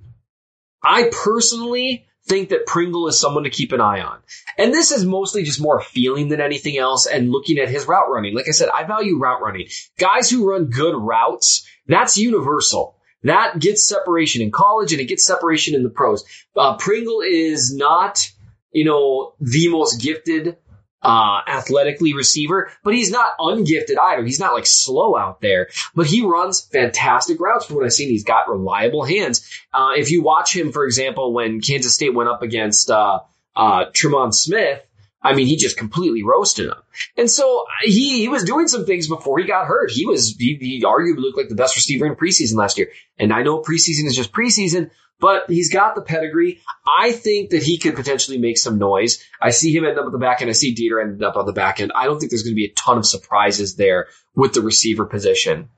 I 0.82 1.10
personally 1.12 2.06
think 2.26 2.48
that 2.48 2.66
Pringle 2.66 3.06
is 3.08 3.18
someone 3.18 3.44
to 3.44 3.50
keep 3.50 3.72
an 3.72 3.80
eye 3.80 4.00
on. 4.00 4.18
And 4.58 4.72
this 4.72 4.90
is 4.90 5.04
mostly 5.04 5.44
just 5.44 5.60
more 5.60 5.80
feeling 5.80 6.28
than 6.28 6.40
anything 6.40 6.76
else 6.76 7.06
and 7.06 7.30
looking 7.30 7.58
at 7.58 7.68
his 7.68 7.86
route 7.86 8.10
running. 8.10 8.34
Like 8.34 8.48
I 8.48 8.52
said, 8.52 8.68
I 8.68 8.84
value 8.84 9.18
route 9.18 9.42
running. 9.42 9.68
Guys 9.98 10.28
who 10.28 10.48
run 10.48 10.66
good 10.66 10.96
routes, 10.96 11.66
that's 11.88 12.16
universal. 12.16 12.96
That 13.22 13.58
gets 13.58 13.88
separation 13.88 14.42
in 14.42 14.52
college 14.52 14.92
and 14.92 15.00
it 15.00 15.06
gets 15.06 15.26
separation 15.26 15.74
in 15.74 15.82
the 15.82 15.90
pros. 15.90 16.24
Uh, 16.54 16.76
Pringle 16.76 17.22
is 17.22 17.74
not 17.74 18.30
you 18.76 18.84
know, 18.84 19.32
the 19.40 19.68
most 19.70 20.02
gifted 20.02 20.58
uh, 21.02 21.40
athletically 21.46 22.12
receiver, 22.12 22.70
but 22.84 22.94
he's 22.94 23.10
not 23.10 23.32
ungifted 23.38 23.96
either. 23.98 24.22
He's 24.22 24.38
not 24.38 24.52
like 24.52 24.66
slow 24.66 25.16
out 25.16 25.40
there, 25.40 25.68
but 25.94 26.06
he 26.06 26.22
runs 26.22 26.60
fantastic 26.60 27.40
routes 27.40 27.64
from 27.64 27.76
what 27.76 27.86
I've 27.86 27.94
seen. 27.94 28.10
He's 28.10 28.24
got 28.24 28.50
reliable 28.50 29.02
hands. 29.02 29.48
Uh, 29.72 29.92
if 29.96 30.10
you 30.10 30.22
watch 30.22 30.54
him, 30.54 30.72
for 30.72 30.84
example, 30.84 31.32
when 31.32 31.62
Kansas 31.62 31.94
State 31.94 32.12
went 32.14 32.28
up 32.28 32.42
against, 32.42 32.90
uh, 32.90 33.20
uh, 33.54 33.86
Tremon 33.92 34.34
Smith, 34.34 34.82
I 35.26 35.34
mean, 35.34 35.46
he 35.46 35.56
just 35.56 35.76
completely 35.76 36.22
roasted 36.22 36.68
him. 36.68 36.76
And 37.16 37.30
so 37.30 37.64
he, 37.82 38.20
he 38.20 38.28
was 38.28 38.44
doing 38.44 38.68
some 38.68 38.86
things 38.86 39.08
before 39.08 39.38
he 39.38 39.44
got 39.44 39.66
hurt. 39.66 39.90
He 39.90 40.06
was, 40.06 40.36
he, 40.38 40.56
he 40.60 40.82
arguably 40.82 41.18
looked 41.18 41.36
like 41.36 41.48
the 41.48 41.56
best 41.56 41.76
receiver 41.76 42.06
in 42.06 42.14
preseason 42.14 42.54
last 42.54 42.78
year. 42.78 42.90
And 43.18 43.32
I 43.32 43.42
know 43.42 43.60
preseason 43.60 44.06
is 44.06 44.14
just 44.14 44.32
preseason, 44.32 44.90
but 45.18 45.44
he's 45.48 45.72
got 45.72 45.94
the 45.94 46.02
pedigree. 46.02 46.60
I 46.86 47.12
think 47.12 47.50
that 47.50 47.62
he 47.62 47.78
could 47.78 47.96
potentially 47.96 48.38
make 48.38 48.58
some 48.58 48.78
noise. 48.78 49.24
I 49.40 49.50
see 49.50 49.74
him 49.76 49.84
end 49.84 49.98
up 49.98 50.06
at 50.06 50.12
the 50.12 50.18
back 50.18 50.42
end. 50.42 50.50
I 50.50 50.54
see 50.54 50.74
Dieter 50.74 51.02
end 51.02 51.22
up 51.22 51.36
on 51.36 51.46
the 51.46 51.52
back 51.52 51.80
end. 51.80 51.92
I 51.94 52.04
don't 52.04 52.18
think 52.18 52.30
there's 52.30 52.42
going 52.42 52.54
to 52.54 52.56
be 52.56 52.66
a 52.66 52.74
ton 52.74 52.98
of 52.98 53.06
surprises 53.06 53.76
there 53.76 54.06
with 54.34 54.52
the 54.52 54.62
receiver 54.62 55.06
position. 55.06 55.70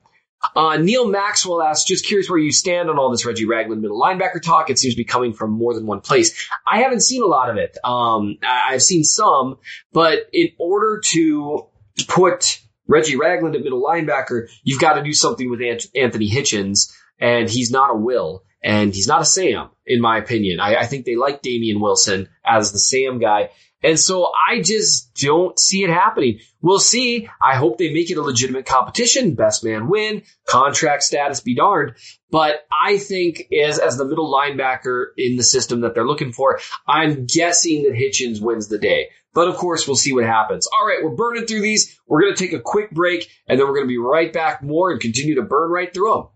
Uh, 0.55 0.76
Neil 0.76 1.08
Maxwell 1.08 1.62
asks, 1.62 1.85
just 1.85 2.06
curious 2.06 2.31
where 2.31 2.38
you 2.38 2.52
stand 2.52 2.88
on 2.90 2.99
all 2.99 3.11
this 3.11 3.26
Reggie 3.26 3.46
Ragland 3.46 3.82
middle 3.82 4.00
linebacker 4.00 4.40
talk. 4.40 4.70
It 4.70 4.79
seems 4.79 4.94
to 4.94 4.99
be 4.99 5.05
coming 5.05 5.32
from 5.32 5.50
more 5.50 5.75
than 5.75 5.87
one 5.87 6.00
place. 6.00 6.49
I 6.67 6.82
haven't 6.82 7.00
seen 7.00 7.23
a 7.23 7.26
lot 7.26 7.50
of 7.50 7.56
it. 7.56 7.76
Um, 7.82 8.38
I've 8.43 8.82
seen 8.82 9.05
some, 9.05 9.58
but 9.93 10.29
in 10.32 10.50
order 10.58 11.00
to 11.06 11.67
put 12.06 12.61
Reggie 12.87 13.17
Ragland 13.17 13.56
at 13.56 13.62
middle 13.62 13.82
linebacker, 13.82 14.49
you've 14.62 14.81
got 14.81 14.94
to 14.94 15.02
do 15.02 15.12
something 15.12 15.50
with 15.50 15.61
Anthony 15.61 16.31
Hitchens, 16.31 16.93
and 17.20 17.49
he's 17.49 17.70
not 17.70 17.91
a 17.91 17.97
will 17.97 18.44
and 18.62 18.94
he's 18.94 19.09
not 19.09 19.23
a 19.23 19.26
Sam, 19.26 19.70
in 19.87 20.00
my 20.00 20.19
opinion. 20.19 20.61
I, 20.61 20.76
I 20.76 20.87
think 20.87 21.05
they 21.05 21.17
like 21.17 21.43
Damien 21.43 21.81
Wilson 21.81 22.29
as 22.44 22.73
the 22.73 22.79
Sam 22.79 23.19
guy. 23.19 23.50
And 23.81 23.99
so 23.99 24.32
I 24.49 24.61
just 24.61 25.15
don't 25.15 25.56
see 25.56 25.85
it 25.85 25.91
happening. 25.91 26.41
We'll 26.61 26.81
see. 26.81 27.29
I 27.41 27.55
hope 27.55 27.79
they 27.79 27.93
make 27.93 28.11
it 28.11 28.19
a 28.19 28.23
legitimate 28.23 28.67
competition. 28.67 29.37
Best 29.37 29.65
man 29.65 29.88
win. 29.88 30.25
Contract 30.49 31.05
status 31.05 31.41
be 31.41 31.55
darned. 31.55 31.93
But 32.31 32.67
I 32.73 32.99
think 32.99 33.44
as, 33.52 33.78
as 33.78 33.97
the 33.97 34.04
middle 34.04 34.33
linebacker 34.33 35.07
in 35.16 35.37
the 35.37 35.45
system 35.45 35.83
that 35.83 35.95
they're 35.95 36.07
looking 36.07 36.33
for, 36.33 36.59
I'm 36.88 37.26
guessing 37.26 37.85
that 37.85 37.93
Hitchens 37.93 38.43
wins 38.43 38.66
the 38.66 38.78
day. 38.78 39.11
But 39.33 39.47
of 39.47 39.54
course, 39.54 39.87
we'll 39.87 39.95
see 39.95 40.12
what 40.12 40.25
happens. 40.25 40.66
All 40.66 40.85
right, 40.85 40.99
we're 41.00 41.14
burning 41.14 41.47
through 41.47 41.61
these. 41.61 42.00
We're 42.09 42.23
going 42.23 42.35
to 42.35 42.45
take 42.45 42.54
a 42.54 42.61
quick 42.61 42.90
break 42.90 43.31
and 43.47 43.61
then 43.61 43.69
we're 43.69 43.75
going 43.75 43.87
to 43.87 43.88
be 43.88 43.99
right 43.99 44.33
back 44.33 44.62
more 44.62 44.90
and 44.90 45.00
continue 45.00 45.37
to 45.37 45.43
burn 45.43 45.71
right 45.71 45.95
through 45.95 46.12
them. 46.12 46.28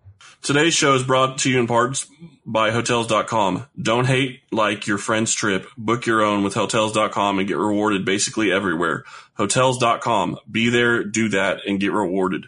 Today's 0.43 0.75
show 0.75 0.95
is 0.95 1.05
brought 1.05 1.39
to 1.39 1.51
you 1.51 1.61
in 1.61 1.67
parts 1.67 2.07
by 2.45 2.73
Hotels.com. 2.73 3.67
Don't 3.81 4.07
hate 4.07 4.41
like 4.51 4.87
your 4.87 4.99
friend's 4.99 5.33
trip. 5.33 5.69
Book 5.79 6.07
your 6.07 6.23
own 6.23 6.43
with 6.43 6.55
Hotels.com 6.55 7.39
and 7.39 7.47
get 7.47 7.57
rewarded 7.57 8.05
basically 8.05 8.51
everywhere. 8.51 9.05
Hotels.com. 9.35 10.39
Be 10.51 10.69
there, 10.69 11.05
do 11.05 11.29
that, 11.29 11.61
and 11.67 11.79
get 11.79 11.93
rewarded. 11.93 12.47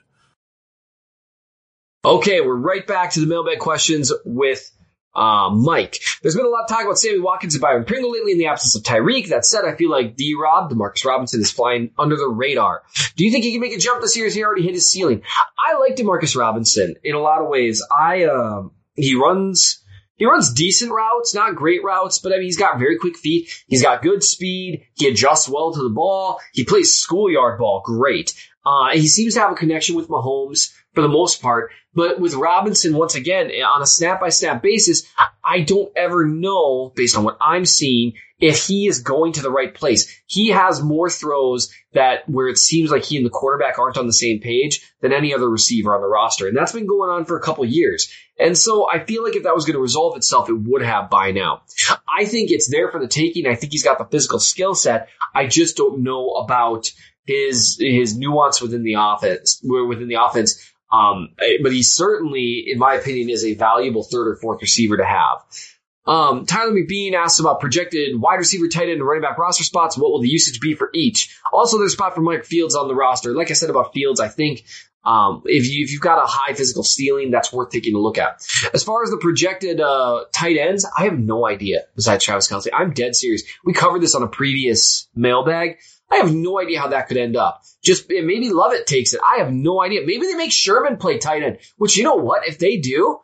Okay, 2.04 2.40
we're 2.40 2.56
right 2.56 2.86
back 2.86 3.12
to 3.12 3.20
the 3.20 3.26
mailbag 3.26 3.60
questions 3.60 4.12
with 4.24 4.70
uh, 5.14 5.50
Mike. 5.50 6.00
There's 6.22 6.34
been 6.34 6.46
a 6.46 6.48
lot 6.48 6.64
of 6.64 6.68
talk 6.68 6.84
about 6.84 6.98
Sammy 6.98 7.20
Watkins 7.20 7.54
and 7.54 7.62
Byron 7.62 7.84
Pringle 7.84 8.12
lately 8.12 8.32
in 8.32 8.38
the 8.38 8.46
absence 8.46 8.74
of 8.74 8.82
Tyreek. 8.82 9.28
That 9.28 9.44
said, 9.44 9.64
I 9.64 9.76
feel 9.76 9.90
like 9.90 10.16
D 10.16 10.36
Rob, 10.40 10.70
Demarcus 10.70 11.04
Robinson 11.04 11.40
is 11.40 11.50
flying 11.50 11.90
under 11.98 12.16
the 12.16 12.28
radar. 12.28 12.82
Do 13.16 13.24
you 13.24 13.30
think 13.30 13.44
he 13.44 13.52
can 13.52 13.60
make 13.60 13.74
a 13.74 13.78
jump 13.78 14.00
this 14.00 14.16
year? 14.16 14.28
He 14.28 14.44
already 14.44 14.62
hit 14.62 14.74
his 14.74 14.88
ceiling? 14.88 15.22
I 15.58 15.78
like 15.78 15.96
Demarcus 15.96 16.36
Robinson 16.36 16.96
in 17.04 17.14
a 17.14 17.20
lot 17.20 17.42
of 17.42 17.48
ways. 17.48 17.82
I, 17.90 18.24
uh, 18.24 18.68
he 18.96 19.14
runs, 19.14 19.82
he 20.16 20.26
runs 20.26 20.52
decent 20.52 20.92
routes, 20.92 21.34
not 21.34 21.56
great 21.56 21.82
routes, 21.84 22.18
but 22.18 22.32
I 22.32 22.36
mean, 22.36 22.44
he's 22.44 22.58
got 22.58 22.78
very 22.78 22.98
quick 22.98 23.16
feet. 23.16 23.48
He's 23.66 23.82
got 23.82 24.02
good 24.02 24.22
speed. 24.22 24.86
He 24.94 25.08
adjusts 25.08 25.48
well 25.48 25.72
to 25.72 25.82
the 25.82 25.90
ball. 25.90 26.40
He 26.52 26.64
plays 26.64 26.96
schoolyard 26.96 27.58
ball 27.58 27.82
great. 27.84 28.34
Uh, 28.64 28.90
he 28.92 29.06
seems 29.06 29.34
to 29.34 29.40
have 29.40 29.52
a 29.52 29.56
connection 29.56 29.94
with 29.94 30.08
Mahomes 30.08 30.72
for 30.94 31.02
the 31.02 31.08
most 31.08 31.42
part. 31.42 31.70
But 31.94 32.18
with 32.18 32.34
Robinson, 32.34 32.96
once 32.96 33.14
again, 33.14 33.50
on 33.50 33.82
a 33.82 33.86
snap 33.86 34.20
by 34.20 34.30
snap 34.30 34.62
basis, 34.62 35.06
I 35.44 35.60
don't 35.60 35.92
ever 35.96 36.24
know, 36.24 36.92
based 36.94 37.16
on 37.16 37.24
what 37.24 37.36
I'm 37.40 37.64
seeing, 37.64 38.14
if 38.40 38.66
he 38.66 38.88
is 38.88 39.00
going 39.00 39.32
to 39.34 39.42
the 39.42 39.50
right 39.50 39.72
place. 39.72 40.22
He 40.26 40.48
has 40.48 40.82
more 40.82 41.08
throws 41.08 41.72
that 41.92 42.28
where 42.28 42.48
it 42.48 42.58
seems 42.58 42.90
like 42.90 43.04
he 43.04 43.16
and 43.16 43.24
the 43.24 43.30
quarterback 43.30 43.78
aren't 43.78 43.96
on 43.96 44.06
the 44.06 44.12
same 44.12 44.40
page 44.40 44.92
than 45.00 45.12
any 45.12 45.32
other 45.32 45.48
receiver 45.48 45.94
on 45.94 46.02
the 46.02 46.08
roster. 46.08 46.48
And 46.48 46.56
that's 46.56 46.72
been 46.72 46.86
going 46.86 47.10
on 47.10 47.24
for 47.26 47.36
a 47.36 47.42
couple 47.42 47.64
years. 47.64 48.12
And 48.38 48.58
so 48.58 48.90
I 48.90 49.04
feel 49.04 49.22
like 49.22 49.36
if 49.36 49.44
that 49.44 49.54
was 49.54 49.64
going 49.64 49.76
to 49.76 49.80
resolve 49.80 50.16
itself, 50.16 50.48
it 50.48 50.54
would 50.54 50.82
have 50.82 51.08
by 51.08 51.30
now. 51.30 51.62
I 52.08 52.24
think 52.24 52.50
it's 52.50 52.68
there 52.68 52.90
for 52.90 52.98
the 52.98 53.06
taking. 53.06 53.46
I 53.46 53.54
think 53.54 53.72
he's 53.72 53.84
got 53.84 53.98
the 53.98 54.04
physical 54.04 54.40
skill 54.40 54.74
set. 54.74 55.08
I 55.32 55.46
just 55.46 55.76
don't 55.76 56.02
know 56.02 56.30
about 56.30 56.90
his 57.24 57.78
his 57.80 58.16
nuance 58.16 58.60
within 58.60 58.82
the 58.82 58.94
offense 58.98 59.60
within 59.62 60.08
the 60.08 60.22
offense 60.22 60.60
Um, 60.92 61.30
but 61.62 61.72
he 61.72 61.82
certainly, 61.82 62.64
in 62.68 62.78
my 62.78 62.94
opinion, 62.94 63.28
is 63.28 63.44
a 63.44 63.54
valuable 63.54 64.04
third 64.04 64.28
or 64.28 64.36
fourth 64.36 64.60
receiver 64.62 64.96
to 64.96 65.04
have. 65.04 65.38
Um, 66.06 66.44
Tyler 66.44 66.72
McBean 66.72 67.14
asked 67.14 67.40
about 67.40 67.60
projected 67.60 68.20
wide 68.20 68.36
receiver, 68.36 68.68
tight 68.68 68.84
end, 68.84 69.00
and 69.00 69.06
running 69.06 69.22
back 69.22 69.38
roster 69.38 69.64
spots. 69.64 69.96
What 69.96 70.12
will 70.12 70.20
the 70.20 70.28
usage 70.28 70.60
be 70.60 70.74
for 70.74 70.90
each? 70.92 71.36
Also, 71.52 71.78
there's 71.78 71.92
a 71.92 71.96
spot 71.96 72.14
for 72.14 72.20
Mike 72.20 72.44
Fields 72.44 72.74
on 72.74 72.88
the 72.88 72.94
roster. 72.94 73.32
Like 73.34 73.50
I 73.50 73.54
said 73.54 73.70
about 73.70 73.94
Fields, 73.94 74.20
I 74.20 74.28
think 74.28 74.64
um, 75.04 75.42
if 75.44 75.68
you 75.68 75.84
if 75.84 75.92
you've 75.92 76.00
got 76.00 76.22
a 76.22 76.26
high 76.26 76.54
physical 76.54 76.82
ceiling, 76.82 77.30
that's 77.30 77.52
worth 77.52 77.70
taking 77.70 77.94
a 77.94 77.98
look 77.98 78.18
at. 78.18 78.46
As 78.72 78.82
far 78.82 79.02
as 79.02 79.10
the 79.10 79.18
projected 79.18 79.80
uh, 79.80 80.24
tight 80.32 80.56
ends, 80.56 80.86
I 80.96 81.04
have 81.04 81.18
no 81.18 81.46
idea. 81.46 81.84
Besides 81.94 82.24
Travis 82.24 82.50
Kelce, 82.50 82.68
I'm 82.72 82.92
dead 82.92 83.14
serious. 83.14 83.42
We 83.64 83.72
covered 83.72 84.02
this 84.02 84.14
on 84.14 84.22
a 84.22 84.28
previous 84.28 85.08
mailbag. 85.14 85.78
I 86.10 86.16
have 86.16 86.34
no 86.34 86.60
idea 86.60 86.80
how 86.80 86.88
that 86.88 87.08
could 87.08 87.16
end 87.16 87.36
up. 87.36 87.62
Just 87.82 88.08
maybe 88.08 88.50
Lovett 88.50 88.86
takes 88.86 89.14
it. 89.14 89.20
I 89.22 89.38
have 89.38 89.52
no 89.52 89.82
idea. 89.82 90.00
Maybe 90.04 90.26
they 90.26 90.34
make 90.34 90.52
Sherman 90.52 90.96
play 90.96 91.18
tight 91.18 91.42
end. 91.42 91.58
Which 91.76 91.96
you 91.96 92.04
know 92.04 92.16
what? 92.16 92.46
If 92.46 92.58
they 92.58 92.76
do, 92.78 93.20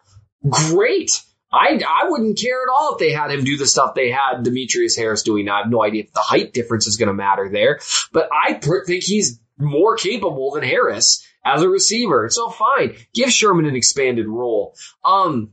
great. 0.48 1.22
I, 1.52 1.80
I 1.86 2.08
wouldn't 2.08 2.38
care 2.38 2.62
at 2.62 2.70
all 2.72 2.92
if 2.92 2.98
they 2.98 3.10
had 3.10 3.30
him 3.30 3.44
do 3.44 3.56
the 3.56 3.66
stuff 3.66 3.94
they 3.94 4.10
had 4.10 4.44
Demetrius 4.44 4.96
Harris 4.96 5.22
doing. 5.22 5.48
I 5.48 5.58
have 5.58 5.70
no 5.70 5.82
idea 5.82 6.04
if 6.04 6.12
the 6.12 6.20
height 6.20 6.52
difference 6.52 6.86
is 6.86 6.96
going 6.96 7.08
to 7.08 7.14
matter 7.14 7.48
there, 7.50 7.80
but 8.12 8.28
I 8.32 8.54
think 8.54 9.02
he's 9.02 9.40
more 9.58 9.96
capable 9.96 10.52
than 10.52 10.62
Harris 10.62 11.26
as 11.44 11.62
a 11.62 11.68
receiver. 11.68 12.28
So 12.30 12.50
fine, 12.50 12.96
give 13.14 13.30
Sherman 13.30 13.66
an 13.66 13.76
expanded 13.76 14.26
role. 14.26 14.74
Um, 15.04 15.50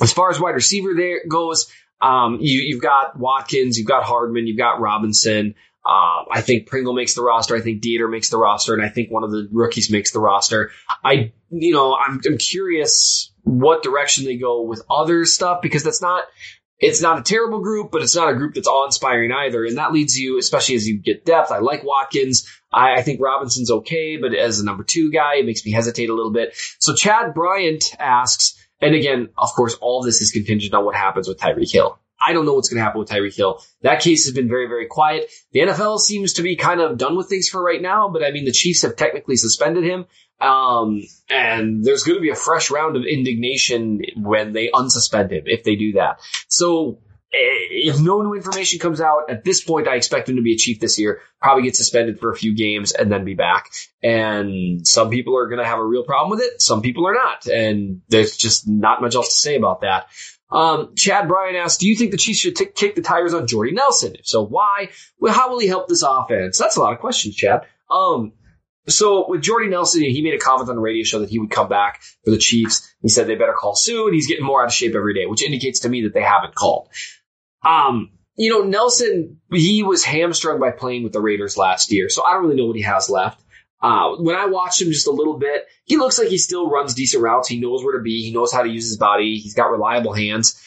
as 0.00 0.12
far 0.12 0.30
as 0.30 0.40
wide 0.40 0.54
receiver 0.54 0.94
there 0.96 1.20
goes, 1.28 1.70
um, 2.00 2.38
you, 2.40 2.60
you've 2.60 2.82
got 2.82 3.18
Watkins, 3.18 3.76
you've 3.78 3.88
got 3.88 4.04
Hardman, 4.04 4.46
you've 4.46 4.58
got 4.58 4.80
Robinson. 4.80 5.54
Uh, 5.84 6.24
I 6.30 6.42
think 6.42 6.66
Pringle 6.66 6.92
makes 6.92 7.14
the 7.14 7.22
roster. 7.22 7.56
I 7.56 7.60
think 7.60 7.82
Dieter 7.82 8.10
makes 8.10 8.28
the 8.28 8.36
roster, 8.36 8.74
and 8.74 8.82
I 8.82 8.88
think 8.88 9.10
one 9.10 9.24
of 9.24 9.30
the 9.30 9.48
rookies 9.50 9.90
makes 9.90 10.10
the 10.10 10.20
roster. 10.20 10.70
I, 11.02 11.32
you 11.50 11.72
know, 11.72 11.96
I'm, 11.96 12.20
I'm 12.26 12.36
curious 12.36 13.32
what 13.42 13.82
direction 13.82 14.26
they 14.26 14.36
go 14.36 14.62
with 14.62 14.82
other 14.90 15.24
stuff 15.24 15.62
because 15.62 15.82
that's 15.82 16.02
not, 16.02 16.24
it's 16.80 17.02
not 17.02 17.18
a 17.18 17.22
terrible 17.22 17.60
group, 17.60 17.90
but 17.90 18.02
it's 18.02 18.14
not 18.14 18.30
a 18.30 18.34
group 18.34 18.54
that's 18.54 18.68
awe-inspiring 18.68 19.32
either. 19.32 19.64
And 19.64 19.78
that 19.78 19.92
leads 19.92 20.16
you, 20.16 20.38
especially 20.38 20.76
as 20.76 20.86
you 20.86 20.98
get 20.98 21.24
depth. 21.24 21.50
I 21.50 21.58
like 21.58 21.82
Watkins. 21.84 22.48
I, 22.72 22.94
I, 22.94 23.02
think 23.02 23.20
Robinson's 23.20 23.70
okay, 23.70 24.16
but 24.16 24.34
as 24.34 24.60
a 24.60 24.64
number 24.64 24.84
two 24.84 25.10
guy, 25.10 25.36
it 25.36 25.46
makes 25.46 25.64
me 25.64 25.72
hesitate 25.72 26.10
a 26.10 26.14
little 26.14 26.32
bit. 26.32 26.54
So 26.78 26.94
Chad 26.94 27.34
Bryant 27.34 27.84
asks, 27.98 28.54
and 28.80 28.94
again, 28.94 29.30
of 29.36 29.52
course, 29.54 29.74
all 29.80 30.02
this 30.02 30.20
is 30.20 30.30
contingent 30.30 30.74
on 30.74 30.84
what 30.84 30.94
happens 30.94 31.26
with 31.26 31.38
Tyreek 31.38 31.72
Hill. 31.72 31.98
I 32.24 32.32
don't 32.32 32.46
know 32.46 32.54
what's 32.54 32.68
going 32.68 32.78
to 32.78 32.84
happen 32.84 32.98
with 32.98 33.08
Tyreek 33.08 33.36
Hill. 33.36 33.62
That 33.82 34.00
case 34.00 34.24
has 34.26 34.34
been 34.34 34.48
very, 34.48 34.66
very 34.66 34.86
quiet. 34.86 35.30
The 35.52 35.60
NFL 35.60 36.00
seems 36.00 36.34
to 36.34 36.42
be 36.42 36.56
kind 36.56 36.80
of 36.80 36.98
done 36.98 37.16
with 37.16 37.28
things 37.28 37.48
for 37.48 37.62
right 37.62 37.80
now, 37.80 38.08
but 38.08 38.24
I 38.24 38.32
mean, 38.32 38.44
the 38.44 38.52
Chiefs 38.52 38.82
have 38.82 38.96
technically 38.96 39.36
suspended 39.36 39.84
him. 39.84 40.06
Um, 40.40 41.02
and 41.28 41.84
there's 41.84 42.04
going 42.04 42.16
to 42.16 42.22
be 42.22 42.30
a 42.30 42.36
fresh 42.36 42.70
round 42.70 42.96
of 42.96 43.02
indignation 43.04 44.00
when 44.16 44.52
they 44.52 44.70
unsuspend 44.72 45.32
him, 45.32 45.44
if 45.46 45.64
they 45.64 45.74
do 45.74 45.92
that. 45.92 46.20
So, 46.46 47.00
eh, 47.32 47.36
if 47.70 48.00
no 48.00 48.22
new 48.22 48.34
information 48.34 48.78
comes 48.78 49.00
out 49.00 49.30
at 49.30 49.44
this 49.44 49.62
point, 49.62 49.88
I 49.88 49.96
expect 49.96 50.28
him 50.28 50.36
to 50.36 50.42
be 50.42 50.54
a 50.54 50.56
chief 50.56 50.78
this 50.78 50.98
year. 50.98 51.22
Probably 51.42 51.64
get 51.64 51.74
suspended 51.74 52.20
for 52.20 52.30
a 52.30 52.36
few 52.36 52.54
games 52.54 52.92
and 52.92 53.10
then 53.10 53.24
be 53.24 53.34
back. 53.34 53.70
And 54.00 54.86
some 54.86 55.10
people 55.10 55.36
are 55.36 55.48
going 55.48 55.60
to 55.60 55.66
have 55.66 55.80
a 55.80 55.84
real 55.84 56.04
problem 56.04 56.30
with 56.30 56.40
it. 56.40 56.62
Some 56.62 56.82
people 56.82 57.08
are 57.08 57.14
not. 57.14 57.46
And 57.46 58.02
there's 58.08 58.36
just 58.36 58.68
not 58.68 59.02
much 59.02 59.16
else 59.16 59.28
to 59.28 59.40
say 59.40 59.56
about 59.56 59.80
that. 59.80 60.06
Um, 60.50 60.94
Chad 60.96 61.28
Bryan 61.28 61.56
asked, 61.56 61.80
do 61.80 61.88
you 61.88 61.96
think 61.96 62.10
the 62.10 62.16
Chiefs 62.16 62.38
should 62.38 62.56
t- 62.56 62.66
kick 62.66 62.94
the 62.94 63.02
tires 63.02 63.34
on 63.34 63.46
Jordy 63.46 63.72
Nelson? 63.72 64.14
If 64.18 64.26
so, 64.26 64.44
why? 64.44 64.88
Well, 65.18 65.34
how 65.34 65.50
will 65.50 65.58
he 65.58 65.66
help 65.66 65.88
this 65.88 66.02
offense? 66.02 66.58
That's 66.58 66.76
a 66.76 66.80
lot 66.80 66.94
of 66.94 67.00
questions, 67.00 67.34
Chad. 67.36 67.66
Um, 67.90 68.32
so 68.86 69.28
with 69.28 69.42
Jordy 69.42 69.68
Nelson, 69.68 70.02
he 70.02 70.22
made 70.22 70.34
a 70.34 70.38
comment 70.38 70.70
on 70.70 70.76
the 70.76 70.80
radio 70.80 71.04
show 71.04 71.18
that 71.20 71.28
he 71.28 71.38
would 71.38 71.50
come 71.50 71.68
back 71.68 72.00
for 72.24 72.30
the 72.30 72.38
Chiefs. 72.38 72.94
He 73.02 73.08
said 73.08 73.26
they 73.26 73.34
better 73.34 73.52
call 73.52 73.76
soon. 73.76 74.14
He's 74.14 74.26
getting 74.26 74.44
more 74.44 74.62
out 74.62 74.68
of 74.68 74.72
shape 74.74 74.94
every 74.94 75.14
day, 75.14 75.26
which 75.26 75.42
indicates 75.42 75.80
to 75.80 75.88
me 75.88 76.02
that 76.02 76.14
they 76.14 76.22
haven't 76.22 76.54
called. 76.54 76.88
Um, 77.62 78.12
you 78.36 78.50
know, 78.50 78.62
Nelson, 78.62 79.40
he 79.52 79.82
was 79.82 80.04
hamstrung 80.04 80.60
by 80.60 80.70
playing 80.70 81.02
with 81.02 81.12
the 81.12 81.20
Raiders 81.20 81.58
last 81.58 81.92
year, 81.92 82.08
so 82.08 82.24
I 82.24 82.32
don't 82.32 82.44
really 82.44 82.56
know 82.56 82.66
what 82.66 82.76
he 82.76 82.82
has 82.82 83.10
left. 83.10 83.42
Uh, 83.80 84.16
when 84.16 84.34
I 84.34 84.46
watched 84.46 84.82
him 84.82 84.88
just 84.88 85.06
a 85.06 85.12
little 85.12 85.38
bit, 85.38 85.66
he 85.84 85.96
looks 85.96 86.18
like 86.18 86.28
he 86.28 86.38
still 86.38 86.68
runs 86.68 86.94
decent 86.94 87.22
routes. 87.22 87.48
He 87.48 87.60
knows 87.60 87.84
where 87.84 87.96
to 87.96 88.02
be. 88.02 88.22
He 88.22 88.32
knows 88.32 88.52
how 88.52 88.62
to 88.62 88.68
use 88.68 88.88
his 88.88 88.96
body. 88.96 89.38
He's 89.38 89.54
got 89.54 89.70
reliable 89.70 90.12
hands. 90.12 90.60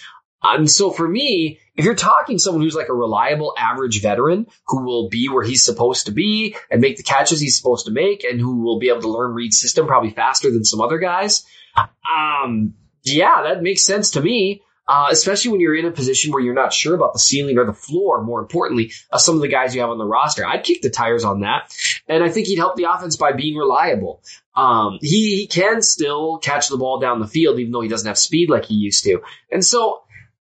And 0.44 0.70
so 0.70 0.92
for 0.92 1.08
me, 1.08 1.60
if 1.76 1.86
you're 1.86 1.94
talking 1.94 2.40
someone 2.40 2.64
who's 2.64 2.76
like 2.76 2.90
a 2.90 2.94
reliable 2.94 3.54
average 3.58 4.02
veteran 4.02 4.48
who 4.68 4.84
will 4.84 5.10
be 5.10 5.30
where 5.30 5.44
he's 5.44 5.64
supposed 5.64 6.08
to 6.08 6.12
be 6.12 6.56
and 6.70 6.82
make 6.82 6.98
the 6.98 7.04
catches 7.04 7.40
he's 7.40 7.58
supposed 7.58 7.86
to 7.86 7.92
make 7.92 8.24
and 8.24 8.40
who 8.40 8.62
will 8.62 8.80
be 8.80 8.90
able 8.90 9.02
to 9.02 9.10
learn 9.10 9.34
read 9.34 9.54
system 9.54 9.88
probably 9.88 10.10
faster 10.10 10.52
than 10.52 10.66
some 10.66 10.82
other 10.82 10.98
guys, 10.98 11.44
um, 11.78 12.74
yeah, 13.04 13.44
that 13.44 13.62
makes 13.62 13.86
sense 13.86 14.12
to 14.12 14.22
me 14.22 14.64
uh, 14.92 15.08
especially 15.10 15.52
when 15.52 15.62
you're 15.62 15.74
in 15.74 15.86
a 15.86 15.92
position 15.92 16.34
where 16.34 16.44
you're 16.44 16.54
not 16.54 16.74
sure 16.74 16.94
about 16.94 17.14
the 17.14 17.20
ceiling 17.20 17.58
or 17.58 17.66
the 17.66 17.72
floor, 17.72 18.22
more 18.22 18.42
importantly, 18.42 18.92
of 19.10 19.22
some 19.22 19.36
of 19.36 19.42
the 19.42 19.48
guys 19.48 19.74
you 19.74 19.80
have 19.80 19.90
on 19.90 19.98
the 19.98 20.06
roster. 20.06 20.46
I'd 20.46 20.66
kick 20.66 20.82
the 20.82 20.90
tires 20.90 21.24
on 21.24 21.40
that. 21.40 21.74
And 22.10 22.22
I 22.22 22.30
think 22.30 22.48
he'd 22.48 22.58
help 22.58 22.76
the 22.76 22.92
offense 22.92 23.16
by 23.16 23.32
being 23.32 23.56
reliable. 23.56 24.22
Um, 24.54 24.98
he, 25.00 25.38
he 25.38 25.48
can 25.48 25.82
still 25.82 26.40
catch 26.40 26.68
the 26.68 26.76
ball 26.76 27.00
down 27.00 27.22
the 27.22 27.28
field, 27.28 27.58
even 27.58 27.72
though 27.72 27.80
he 27.80 27.88
doesn't 27.88 28.06
have 28.06 28.18
speed 28.18 28.50
like 28.50 28.66
he 28.66 28.74
used 28.76 29.06
to. 29.06 29.22
And 29.50 29.64
so 29.64 30.04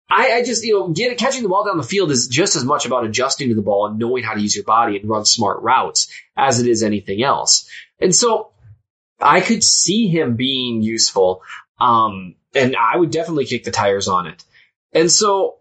I, 0.09 0.33
I, 0.33 0.43
just, 0.43 0.65
you 0.65 0.73
know, 0.73 0.89
get, 0.89 1.17
catching 1.17 1.43
the 1.43 1.47
ball 1.47 1.65
down 1.65 1.77
the 1.77 1.83
field 1.83 2.12
is 2.12 2.27
just 2.27 2.57
as 2.57 2.65
much 2.65 2.85
about 2.85 3.05
adjusting 3.05 3.47
to 3.47 3.55
the 3.55 3.62
ball 3.62 3.88
and 3.88 3.97
knowing 3.97 4.25
how 4.25 4.33
to 4.33 4.41
use 4.41 4.57
your 4.57 4.65
body 4.65 4.97
and 4.97 5.09
run 5.09 5.23
smart 5.23 5.62
routes 5.62 6.09
as 6.35 6.59
it 6.59 6.67
is 6.67 6.83
anything 6.83 7.23
else. 7.23 7.69
And 8.01 8.13
so 8.13 8.51
I 9.24 9.42
could 9.42 9.63
see 9.63 10.08
him 10.08 10.36
being 10.36 10.82
useful. 10.82 11.42
Um, 11.80 12.36
and 12.56 12.75
I 12.75 12.98
would 12.98 13.12
definitely 13.12 13.46
kick 13.46 13.63
the 13.63 13.72
tires 13.72 14.08
on 14.08 14.27
it. 14.27 14.44
And 14.94 15.12
so 15.12 15.58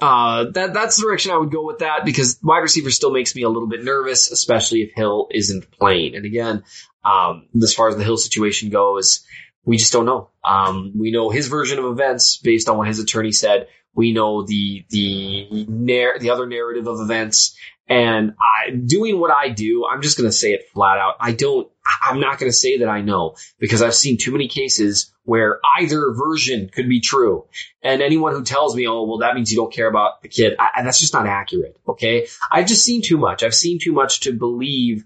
uh, 0.00 0.50
that 0.50 0.74
that's 0.74 0.96
the 0.96 1.02
direction 1.02 1.30
I 1.30 1.36
would 1.36 1.52
go 1.52 1.64
with 1.64 1.78
that 1.78 2.04
because 2.04 2.38
wide 2.42 2.58
receiver 2.58 2.90
still 2.90 3.12
makes 3.12 3.36
me 3.36 3.42
a 3.42 3.48
little 3.48 3.68
bit 3.68 3.84
nervous, 3.84 4.30
especially 4.32 4.82
if 4.82 4.92
Hill 4.94 5.28
isn't 5.30 5.70
playing. 5.70 6.16
And 6.16 6.24
again, 6.24 6.64
um, 7.04 7.46
as 7.62 7.74
far 7.74 7.88
as 7.88 7.96
the 7.96 8.04
Hill 8.04 8.16
situation 8.16 8.70
goes, 8.70 9.24
we 9.64 9.76
just 9.76 9.92
don't 9.92 10.06
know. 10.06 10.30
Um, 10.44 10.92
we 10.98 11.12
know 11.12 11.30
his 11.30 11.46
version 11.46 11.78
of 11.78 11.84
events 11.84 12.38
based 12.38 12.68
on 12.68 12.78
what 12.78 12.88
his 12.88 12.98
attorney 12.98 13.32
said. 13.32 13.68
We 13.94 14.12
know 14.12 14.42
the 14.44 14.84
the 14.90 15.66
the 15.68 16.30
other 16.30 16.46
narrative 16.46 16.88
of 16.88 17.00
events, 17.00 17.56
and 17.92 18.34
I 18.40 18.70
doing 18.70 19.20
what 19.20 19.30
I 19.30 19.50
do. 19.50 19.86
I'm 19.90 20.02
just 20.02 20.16
going 20.16 20.28
to 20.28 20.36
say 20.36 20.52
it 20.52 20.68
flat 20.72 20.98
out. 20.98 21.16
I 21.20 21.32
don't. 21.32 21.68
I'm 22.02 22.20
not 22.20 22.38
going 22.38 22.50
to 22.50 22.56
say 22.56 22.78
that 22.78 22.88
I 22.88 23.02
know 23.02 23.36
because 23.58 23.82
I've 23.82 23.94
seen 23.94 24.16
too 24.16 24.32
many 24.32 24.48
cases 24.48 25.12
where 25.24 25.60
either 25.78 26.12
version 26.12 26.70
could 26.72 26.88
be 26.88 27.00
true. 27.00 27.44
And 27.82 28.00
anyone 28.00 28.32
who 28.32 28.44
tells 28.44 28.74
me, 28.74 28.86
oh, 28.86 29.02
well, 29.02 29.18
that 29.18 29.34
means 29.34 29.50
you 29.50 29.58
don't 29.58 29.72
care 29.72 29.88
about 29.88 30.22
the 30.22 30.28
kid, 30.28 30.54
I, 30.58 30.82
that's 30.82 31.00
just 31.00 31.12
not 31.12 31.26
accurate. 31.26 31.76
Okay. 31.86 32.28
I've 32.50 32.66
just 32.66 32.84
seen 32.84 33.02
too 33.02 33.18
much. 33.18 33.42
I've 33.42 33.54
seen 33.54 33.78
too 33.80 33.92
much 33.92 34.20
to 34.20 34.32
believe, 34.32 35.04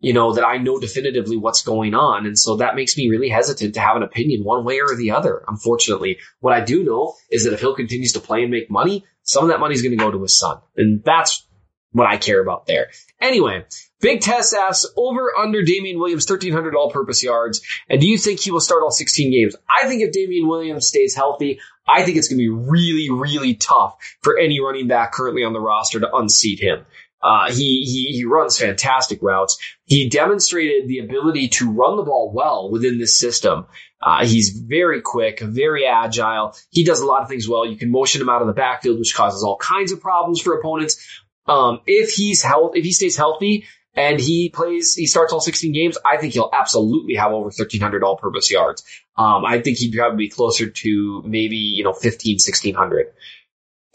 you 0.00 0.12
know, 0.12 0.32
that 0.34 0.46
I 0.46 0.56
know 0.58 0.80
definitively 0.80 1.36
what's 1.36 1.62
going 1.62 1.94
on. 1.94 2.26
And 2.26 2.38
so 2.38 2.56
that 2.56 2.74
makes 2.74 2.96
me 2.96 3.08
really 3.08 3.28
hesitant 3.28 3.74
to 3.74 3.80
have 3.80 3.96
an 3.96 4.02
opinion 4.02 4.44
one 4.44 4.64
way 4.64 4.80
or 4.80 4.96
the 4.96 5.12
other. 5.12 5.44
Unfortunately, 5.46 6.18
what 6.40 6.54
I 6.54 6.62
do 6.62 6.84
know 6.84 7.14
is 7.30 7.44
that 7.44 7.52
if 7.52 7.60
Hill 7.60 7.74
continues 7.74 8.12
to 8.12 8.20
play 8.20 8.42
and 8.42 8.50
make 8.50 8.70
money, 8.70 9.04
some 9.22 9.44
of 9.44 9.50
that 9.50 9.60
money 9.60 9.74
is 9.74 9.82
going 9.82 9.96
to 9.96 10.02
go 10.02 10.10
to 10.10 10.22
his 10.22 10.38
son. 10.38 10.58
And 10.76 11.02
that's 11.04 11.46
what 11.94 12.08
I 12.08 12.16
care 12.16 12.40
about 12.40 12.66
there. 12.66 12.88
Anyway, 13.20 13.64
Big 14.00 14.20
Test 14.20 14.52
asks 14.52 14.84
over 14.96 15.32
under 15.38 15.62
Damien 15.62 15.98
Williams 15.98 16.28
1300 16.28 16.74
all 16.74 16.90
purpose 16.90 17.22
yards. 17.22 17.62
And 17.88 18.00
do 18.00 18.08
you 18.08 18.18
think 18.18 18.40
he 18.40 18.50
will 18.50 18.60
start 18.60 18.82
all 18.82 18.90
16 18.90 19.30
games? 19.30 19.56
I 19.70 19.86
think 19.88 20.02
if 20.02 20.12
Damien 20.12 20.48
Williams 20.48 20.88
stays 20.88 21.14
healthy, 21.14 21.60
I 21.86 22.02
think 22.02 22.16
it's 22.16 22.28
going 22.28 22.38
to 22.38 22.42
be 22.42 22.48
really, 22.48 23.10
really 23.10 23.54
tough 23.54 23.96
for 24.22 24.38
any 24.38 24.60
running 24.60 24.88
back 24.88 25.12
currently 25.12 25.44
on 25.44 25.52
the 25.52 25.60
roster 25.60 26.00
to 26.00 26.14
unseat 26.14 26.60
him. 26.60 26.84
Uh, 27.22 27.50
he, 27.50 27.84
he, 27.84 28.18
he 28.18 28.24
runs 28.26 28.58
fantastic 28.58 29.20
routes. 29.22 29.58
He 29.86 30.10
demonstrated 30.10 30.88
the 30.88 30.98
ability 30.98 31.48
to 31.48 31.72
run 31.72 31.96
the 31.96 32.02
ball 32.02 32.32
well 32.34 32.70
within 32.70 32.98
this 32.98 33.18
system. 33.18 33.66
Uh, 34.02 34.26
he's 34.26 34.50
very 34.50 35.00
quick, 35.00 35.40
very 35.40 35.86
agile. 35.86 36.54
He 36.68 36.84
does 36.84 37.00
a 37.00 37.06
lot 37.06 37.22
of 37.22 37.28
things 37.28 37.48
well. 37.48 37.64
You 37.64 37.76
can 37.76 37.90
motion 37.90 38.20
him 38.20 38.28
out 38.28 38.42
of 38.42 38.46
the 38.46 38.52
backfield, 38.52 38.98
which 38.98 39.14
causes 39.14 39.42
all 39.42 39.56
kinds 39.56 39.92
of 39.92 40.02
problems 40.02 40.42
for 40.42 40.58
opponents. 40.58 41.22
Um, 41.46 41.80
if 41.86 42.10
he's 42.10 42.42
health, 42.42 42.72
if 42.74 42.84
he 42.84 42.92
stays 42.92 43.16
healthy 43.16 43.66
and 43.94 44.18
he 44.18 44.48
plays, 44.48 44.94
he 44.94 45.06
starts 45.06 45.32
all 45.32 45.40
16 45.40 45.72
games, 45.72 45.98
I 46.04 46.16
think 46.16 46.32
he'll 46.32 46.50
absolutely 46.52 47.14
have 47.14 47.32
over 47.32 47.44
1300 47.44 48.02
all 48.02 48.16
purpose 48.16 48.50
yards. 48.50 48.84
Um, 49.16 49.44
I 49.44 49.60
think 49.60 49.78
he'd 49.78 49.94
probably 49.94 50.26
be 50.26 50.30
closer 50.30 50.68
to 50.68 51.22
maybe, 51.24 51.56
you 51.56 51.84
know, 51.84 51.92
15, 51.92 52.36
1600. 52.36 53.06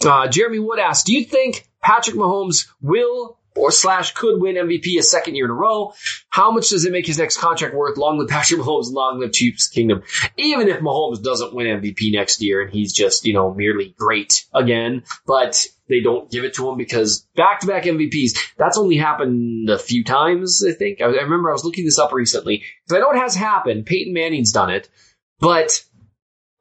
Uh, 0.06 0.27
Jeremy 0.29 0.60
Wood 0.60 0.79
asks, 0.79 1.03
do 1.03 1.13
you 1.13 1.25
think 1.25 1.68
Patrick 1.82 2.15
Mahomes 2.15 2.68
will 2.82 3.38
or 3.60 3.72
slash 3.72 4.13
could 4.13 4.42
win 4.42 4.56
MVP 4.56 4.98
a 4.98 5.04
second 5.04 5.36
year 5.36 5.46
in 5.46 5.51
a 5.51 5.54
row. 5.54 5.94
How 6.30 6.51
much 6.51 6.70
does 6.70 6.86
it 6.86 6.92
make 6.92 7.06
his 7.06 7.18
next 7.18 7.38
contract 7.38 7.75
worth? 7.75 7.98
Long 7.98 8.18
live 8.18 8.30
Patrick 8.30 8.62
Mahomes, 8.62 8.92
long 8.92 9.20
live 9.20 9.34
Chiefs 9.34 9.68
Kingdom. 9.68 10.04
Even 10.38 10.70
if 10.70 10.80
Mahomes 10.80 11.22
doesn't 11.22 11.54
win 11.54 11.68
MVP 11.68 12.12
next 12.12 12.42
year 12.42 12.62
and 12.62 12.72
he's 12.72 12.94
just, 12.94 13.25
you 13.25 13.34
know, 13.34 13.54
merely 13.54 13.94
great 13.98 14.46
again, 14.54 15.04
but 15.25 15.66
they 15.89 16.01
don't 16.01 16.32
give 16.32 16.46
it 16.46 16.54
to 16.54 16.70
him 16.70 16.78
because 16.78 17.28
back 17.36 17.60
to 17.62 17.68
back 17.68 17.84
MVPs, 17.84 18.56
that's 18.58 18.78
only 18.78 18.96
happened 18.96 19.70
a 19.70 19.80
few 19.80 20.04
times, 20.04 20.63
I 20.66 20.74
think. 20.74 21.01
I, 21.01 21.06
remember 21.06 21.50
I 21.50 21.54
was 21.54 21.66
looking 21.66 21.86
this 21.86 22.00
up 22.00 22.13
recently 22.13 22.63
because 22.86 22.98
I 22.98 23.00
know 23.00 23.12
it 23.12 23.22
has 23.22 23.36
happened. 23.36 23.86
Peyton 23.86 24.13
Manning's 24.13 24.51
done 24.51 24.70
it, 24.70 24.88
but 25.39 25.84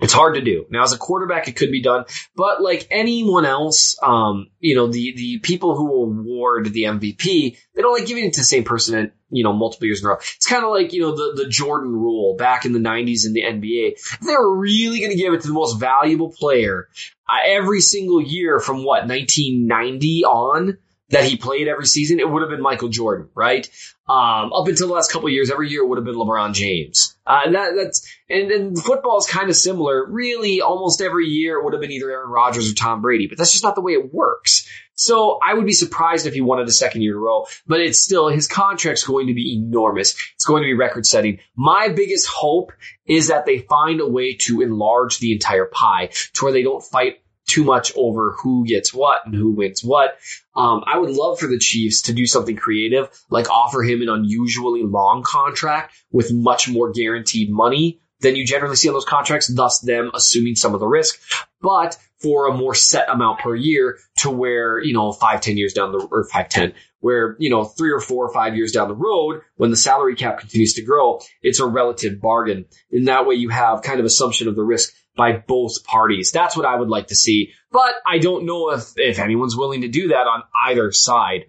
it's 0.00 0.12
hard 0.12 0.36
to 0.36 0.40
do. 0.40 0.64
Now, 0.70 0.84
as 0.84 0.92
a 0.92 0.98
quarterback, 0.98 1.48
it 1.48 1.56
could 1.56 1.72
be 1.72 1.82
done, 1.82 2.04
but 2.36 2.62
like 2.62 2.86
anyone 2.90 3.44
else, 3.44 3.96
um, 4.02 4.48
you 4.60 4.76
know, 4.76 4.86
the, 4.86 5.14
the 5.16 5.38
people 5.40 5.76
who 5.76 6.04
award 6.04 6.72
the 6.72 6.84
MVP, 6.84 7.56
they 7.74 7.82
don't 7.82 7.98
like 7.98 8.06
giving 8.06 8.24
it 8.24 8.34
to 8.34 8.40
the 8.40 8.44
same 8.44 8.64
person 8.64 8.98
at, 8.98 9.12
you 9.30 9.42
know, 9.42 9.52
multiple 9.52 9.86
years 9.86 10.00
in 10.00 10.06
a 10.06 10.10
row. 10.10 10.16
It's 10.16 10.46
kind 10.46 10.64
of 10.64 10.70
like, 10.70 10.92
you 10.92 11.00
know, 11.00 11.16
the, 11.16 11.42
the 11.42 11.48
Jordan 11.48 11.92
rule 11.92 12.36
back 12.36 12.64
in 12.64 12.72
the 12.72 12.78
90s 12.78 13.26
in 13.26 13.32
the 13.32 13.42
NBA. 13.42 13.94
If 13.94 14.20
they 14.20 14.32
were 14.32 14.56
really 14.56 15.00
going 15.00 15.10
to 15.10 15.16
give 15.16 15.34
it 15.34 15.42
to 15.42 15.48
the 15.48 15.54
most 15.54 15.80
valuable 15.80 16.30
player 16.30 16.88
uh, 17.28 17.38
every 17.44 17.80
single 17.80 18.22
year 18.22 18.60
from 18.60 18.84
what, 18.84 19.06
1990 19.06 20.24
on, 20.24 20.78
that 21.10 21.24
he 21.24 21.36
played 21.36 21.68
every 21.68 21.86
season, 21.86 22.20
it 22.20 22.28
would 22.28 22.42
have 22.42 22.50
been 22.50 22.60
Michael 22.60 22.88
Jordan, 22.88 23.28
right? 23.34 23.68
Um, 24.08 24.52
up 24.52 24.68
until 24.68 24.88
the 24.88 24.94
last 24.94 25.10
couple 25.10 25.28
years, 25.28 25.50
every 25.50 25.70
year 25.70 25.82
it 25.82 25.86
would 25.86 25.98
have 25.98 26.04
been 26.04 26.14
LeBron 26.14 26.54
James. 26.54 27.16
Uh, 27.26 27.40
and 27.46 27.54
that, 27.54 27.74
that's, 27.76 28.06
and, 28.28 28.50
and 28.50 28.78
football 28.78 29.18
is 29.18 29.26
kind 29.26 29.48
of 29.48 29.56
similar. 29.56 30.06
Really, 30.06 30.60
almost 30.60 31.00
every 31.00 31.26
year 31.26 31.58
it 31.58 31.64
would 31.64 31.72
have 31.72 31.80
been 31.80 31.92
either 31.92 32.10
Aaron 32.10 32.30
Rodgers 32.30 32.70
or 32.70 32.74
Tom 32.74 33.00
Brady, 33.00 33.26
but 33.26 33.38
that's 33.38 33.52
just 33.52 33.64
not 33.64 33.74
the 33.74 33.80
way 33.80 33.92
it 33.92 34.12
works. 34.12 34.68
So 34.94 35.38
I 35.46 35.54
would 35.54 35.66
be 35.66 35.72
surprised 35.72 36.26
if 36.26 36.34
he 36.34 36.40
it 36.40 36.68
a 36.68 36.72
second 36.72 37.02
year 37.02 37.12
in 37.12 37.18
a 37.18 37.20
row, 37.20 37.46
but 37.66 37.80
it's 37.80 38.00
still, 38.00 38.28
his 38.28 38.48
contract's 38.48 39.04
going 39.04 39.28
to 39.28 39.34
be 39.34 39.54
enormous. 39.54 40.16
It's 40.34 40.44
going 40.44 40.62
to 40.62 40.66
be 40.66 40.74
record 40.74 41.06
setting. 41.06 41.38
My 41.54 41.88
biggest 41.88 42.26
hope 42.26 42.72
is 43.06 43.28
that 43.28 43.46
they 43.46 43.60
find 43.60 44.00
a 44.00 44.08
way 44.08 44.34
to 44.34 44.60
enlarge 44.60 45.20
the 45.20 45.32
entire 45.32 45.66
pie 45.66 46.10
to 46.34 46.44
where 46.44 46.52
they 46.52 46.64
don't 46.64 46.82
fight 46.82 47.22
too 47.48 47.64
much 47.64 47.92
over 47.96 48.36
who 48.40 48.64
gets 48.64 48.94
what 48.94 49.22
and 49.24 49.34
who 49.34 49.50
wins 49.50 49.82
what. 49.82 50.18
Um, 50.54 50.84
I 50.86 50.98
would 50.98 51.10
love 51.10 51.40
for 51.40 51.48
the 51.48 51.58
Chiefs 51.58 52.02
to 52.02 52.12
do 52.12 52.26
something 52.26 52.56
creative, 52.56 53.08
like 53.30 53.50
offer 53.50 53.82
him 53.82 54.02
an 54.02 54.08
unusually 54.08 54.82
long 54.84 55.24
contract 55.24 55.94
with 56.12 56.32
much 56.32 56.68
more 56.68 56.92
guaranteed 56.92 57.50
money 57.50 58.00
than 58.20 58.36
you 58.36 58.44
generally 58.44 58.76
see 58.76 58.88
on 58.88 58.94
those 58.94 59.04
contracts, 59.04 59.52
thus 59.52 59.80
them 59.80 60.10
assuming 60.14 60.56
some 60.56 60.74
of 60.74 60.80
the 60.80 60.86
risk, 60.86 61.20
but 61.60 61.96
for 62.20 62.48
a 62.48 62.52
more 62.52 62.74
set 62.74 63.08
amount 63.08 63.38
per 63.38 63.54
year 63.54 63.98
to 64.16 64.30
where, 64.30 64.82
you 64.82 64.92
know, 64.92 65.12
five, 65.12 65.40
ten 65.40 65.56
years 65.56 65.72
down 65.72 65.92
the, 65.92 65.98
or 66.10 66.24
five, 66.24 66.48
ten, 66.48 66.74
where, 66.98 67.36
you 67.38 67.48
know, 67.48 67.64
three 67.64 67.92
or 67.92 68.00
four 68.00 68.26
or 68.26 68.34
five 68.34 68.56
years 68.56 68.72
down 68.72 68.88
the 68.88 68.94
road, 68.94 69.40
when 69.56 69.70
the 69.70 69.76
salary 69.76 70.16
cap 70.16 70.40
continues 70.40 70.74
to 70.74 70.82
grow, 70.82 71.20
it's 71.42 71.60
a 71.60 71.66
relative 71.66 72.20
bargain. 72.20 72.64
In 72.90 73.04
that 73.04 73.24
way, 73.24 73.36
you 73.36 73.50
have 73.50 73.82
kind 73.82 74.00
of 74.00 74.06
assumption 74.06 74.48
of 74.48 74.56
the 74.56 74.64
risk 74.64 74.92
by 75.18 75.32
both 75.32 75.84
parties. 75.84 76.32
That's 76.32 76.56
what 76.56 76.64
I 76.64 76.76
would 76.76 76.88
like 76.88 77.08
to 77.08 77.14
see. 77.14 77.50
But 77.70 77.92
I 78.06 78.16
don't 78.16 78.46
know 78.46 78.70
if, 78.70 78.92
if 78.96 79.18
anyone's 79.18 79.56
willing 79.56 79.82
to 79.82 79.88
do 79.88 80.08
that 80.08 80.26
on 80.26 80.44
either 80.66 80.90
side. 80.92 81.46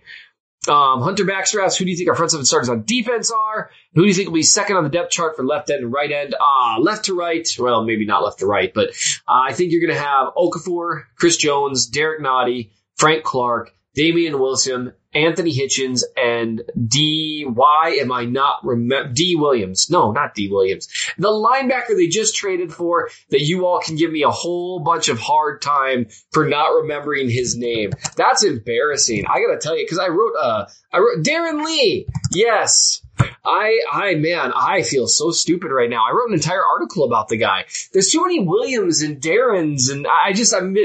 Um, 0.68 1.02
Hunter 1.02 1.24
Baxter 1.24 1.62
asks, 1.62 1.78
who 1.78 1.86
do 1.86 1.92
you 1.92 1.96
think 1.96 2.10
our 2.10 2.16
front 2.16 2.32
seven 2.32 2.46
starters 2.46 2.68
on 2.68 2.84
defense 2.84 3.32
are? 3.32 3.72
Who 3.94 4.02
do 4.02 4.08
you 4.08 4.14
think 4.14 4.28
will 4.28 4.36
be 4.36 4.44
second 4.44 4.76
on 4.76 4.84
the 4.84 4.90
depth 4.90 5.12
chart 5.12 5.38
for 5.38 5.46
left 5.46 5.70
end 5.70 5.84
and 5.84 5.94
right 5.94 6.12
end? 6.12 6.36
Uh, 6.36 6.80
left 6.82 7.06
to 7.06 7.16
right. 7.16 7.48
Well, 7.58 7.86
maybe 7.86 8.06
not 8.06 8.24
left 8.24 8.40
to 8.40 8.46
right, 8.46 8.74
but 8.74 8.90
uh, 9.26 9.48
I 9.48 9.54
think 9.54 9.72
you're 9.72 9.82
going 9.82 9.98
to 9.98 10.04
have 10.04 10.34
Okafor, 10.36 11.04
Chris 11.16 11.38
Jones, 11.38 11.88
Derrick 11.88 12.22
Nnadi, 12.22 12.72
Frank 12.98 13.24
Clark, 13.24 13.72
Damien 13.96 14.38
Wilson, 14.38 14.94
Anthony 15.14 15.56
Hitchens, 15.56 16.04
and 16.16 16.62
D. 16.88 17.46
Why 17.52 17.98
am 18.00 18.12
I 18.12 18.26
not 18.26 18.64
remember 18.64 19.12
D. 19.12 19.36
Williams? 19.36 19.90
No, 19.90 20.12
not 20.12 20.36
D. 20.36 20.50
Williams. 20.50 20.88
The 21.18 21.30
linebacker 21.30 21.96
they 21.96 22.08
just 22.08 22.36
traded 22.36 22.72
for 22.72 23.10
that 23.30 23.42
you 23.42 23.66
all 23.66 23.80
can 23.80 23.96
give 23.96 24.12
me 24.12 24.24
a 24.24 24.30
whole 24.30 24.80
bunch 24.80 25.10
of 25.10 25.20
hard 25.20 25.62
time 25.62 26.08
for 26.32 26.48
not 26.48 26.70
remembering 26.70 27.30
his 27.30 27.58
name. 27.58 27.92
That's 28.16 28.44
embarrassing. 28.44 29.26
I 29.28 29.42
gotta 29.42 29.60
tell 29.60 29.78
you, 29.78 29.84
because 29.84 30.00
I 30.00 30.10
wrote 30.10 30.34
uh 30.40 30.66
I 30.94 31.00
wrote 31.00 31.24
Darron 31.24 31.66
Lee. 31.66 32.08
Yes. 32.32 33.02
I, 33.44 33.82
I, 33.92 34.16
man, 34.16 34.54
I 34.56 34.84
feel 34.84 35.08
so 35.08 35.32
stupid 35.32 35.72
right 35.72 35.90
now. 35.90 36.06
I 36.08 36.14
wrote 36.14 36.30
an 36.30 36.36
entire 36.36 36.64
article 36.64 37.04
about 37.04 37.28
the 37.28 37.38
guy. 37.38 37.66
There's 37.92 38.10
too 38.10 38.22
many 38.22 38.40
Williams 38.40 39.02
and 39.02 39.22
Darrens, 39.22 39.90
and 39.90 40.08
I 40.08 40.32
just, 40.32 40.54
I'm, 40.54 40.78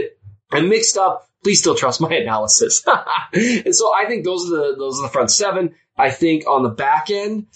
I'm 0.50 0.68
mixed 0.68 0.96
up 0.96 1.28
please 1.44 1.60
still 1.60 1.76
trust 1.76 2.00
my 2.00 2.12
analysis. 2.12 2.82
and 3.32 3.74
so 3.74 3.92
I 3.94 4.06
think 4.08 4.24
those 4.24 4.46
are 4.46 4.56
the 4.56 4.76
those 4.76 4.98
are 4.98 5.02
the 5.02 5.12
front 5.12 5.30
seven. 5.30 5.74
I 5.96 6.10
think 6.10 6.48
on 6.48 6.64
the 6.64 6.70
back 6.70 7.10
end, 7.10 7.46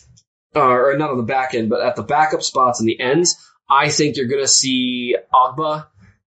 uh, 0.54 0.60
or 0.60 0.96
not 0.96 1.10
on 1.10 1.16
the 1.16 1.24
back 1.24 1.54
end, 1.54 1.70
but 1.70 1.80
at 1.80 1.96
the 1.96 2.04
backup 2.04 2.42
spots 2.42 2.78
and 2.78 2.88
the 2.88 3.00
ends, 3.00 3.36
I 3.68 3.88
think 3.88 4.16
you're 4.16 4.28
going 4.28 4.44
to 4.44 4.48
see 4.48 5.16
Ogbah 5.34 5.86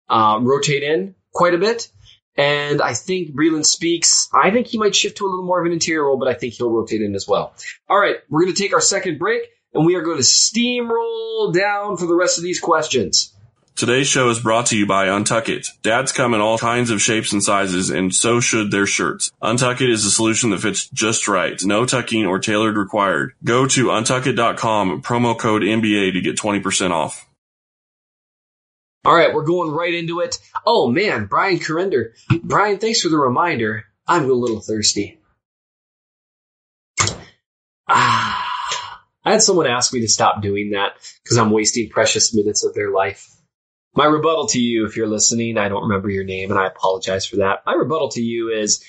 uh, 0.08 0.38
rotate 0.40 0.82
in 0.82 1.14
quite 1.32 1.54
a 1.54 1.58
bit. 1.58 1.90
And 2.36 2.80
I 2.80 2.94
think 2.94 3.34
Breeland 3.34 3.66
Speaks. 3.66 4.28
I 4.32 4.52
think 4.52 4.68
he 4.68 4.78
might 4.78 4.94
shift 4.94 5.18
to 5.18 5.24
a 5.24 5.28
little 5.28 5.44
more 5.44 5.60
of 5.60 5.66
an 5.66 5.72
interior 5.72 6.04
role, 6.04 6.18
but 6.18 6.28
I 6.28 6.34
think 6.34 6.54
he'll 6.54 6.70
rotate 6.70 7.02
in 7.02 7.16
as 7.16 7.26
well. 7.26 7.52
All 7.88 7.98
right, 7.98 8.16
we're 8.30 8.42
going 8.42 8.54
to 8.54 8.62
take 8.62 8.72
our 8.72 8.80
second 8.80 9.18
break, 9.18 9.42
and 9.74 9.84
we 9.84 9.96
are 9.96 10.02
going 10.02 10.18
to 10.18 10.22
steamroll 10.22 11.52
down 11.52 11.96
for 11.96 12.06
the 12.06 12.14
rest 12.14 12.38
of 12.38 12.44
these 12.44 12.60
questions. 12.60 13.34
Today's 13.78 14.08
show 14.08 14.28
is 14.28 14.40
brought 14.40 14.66
to 14.66 14.76
you 14.76 14.86
by 14.86 15.06
Untuck 15.06 15.48
It. 15.48 15.68
Dads 15.82 16.10
come 16.10 16.34
in 16.34 16.40
all 16.40 16.58
kinds 16.58 16.90
of 16.90 17.00
shapes 17.00 17.32
and 17.32 17.40
sizes, 17.40 17.90
and 17.90 18.12
so 18.12 18.40
should 18.40 18.72
their 18.72 18.86
shirts. 18.86 19.30
Untuck 19.40 19.80
It 19.80 19.88
is 19.88 20.04
a 20.04 20.10
solution 20.10 20.50
that 20.50 20.62
fits 20.62 20.88
just 20.88 21.28
right. 21.28 21.56
No 21.62 21.86
tucking 21.86 22.26
or 22.26 22.40
tailored 22.40 22.76
required. 22.76 23.34
Go 23.44 23.68
to 23.68 23.86
untuckit.com, 23.86 25.02
promo 25.02 25.38
code 25.38 25.62
NBA 25.62 26.14
to 26.14 26.20
get 26.20 26.36
20% 26.36 26.90
off. 26.90 27.24
All 29.04 29.14
right, 29.14 29.32
we're 29.32 29.44
going 29.44 29.70
right 29.70 29.94
into 29.94 30.18
it. 30.18 30.40
Oh 30.66 30.90
man, 30.90 31.26
Brian 31.26 31.60
Corrender. 31.60 32.14
Brian, 32.42 32.78
thanks 32.78 33.02
for 33.02 33.10
the 33.10 33.16
reminder. 33.16 33.84
I'm 34.08 34.28
a 34.28 34.32
little 34.32 34.60
thirsty. 34.60 35.20
Ah, 37.88 39.04
I 39.24 39.30
had 39.30 39.42
someone 39.42 39.68
ask 39.68 39.92
me 39.92 40.00
to 40.00 40.08
stop 40.08 40.42
doing 40.42 40.72
that 40.72 40.94
because 41.22 41.38
I'm 41.38 41.50
wasting 41.50 41.90
precious 41.90 42.34
minutes 42.34 42.64
of 42.64 42.74
their 42.74 42.90
life. 42.90 43.36
My 43.98 44.04
rebuttal 44.04 44.46
to 44.50 44.60
you, 44.60 44.86
if 44.86 44.96
you're 44.96 45.08
listening, 45.08 45.58
I 45.58 45.68
don't 45.68 45.82
remember 45.82 46.08
your 46.08 46.22
name 46.22 46.52
and 46.52 46.60
I 46.60 46.68
apologize 46.68 47.26
for 47.26 47.38
that. 47.38 47.64
My 47.66 47.72
rebuttal 47.72 48.10
to 48.10 48.22
you 48.22 48.48
is 48.48 48.80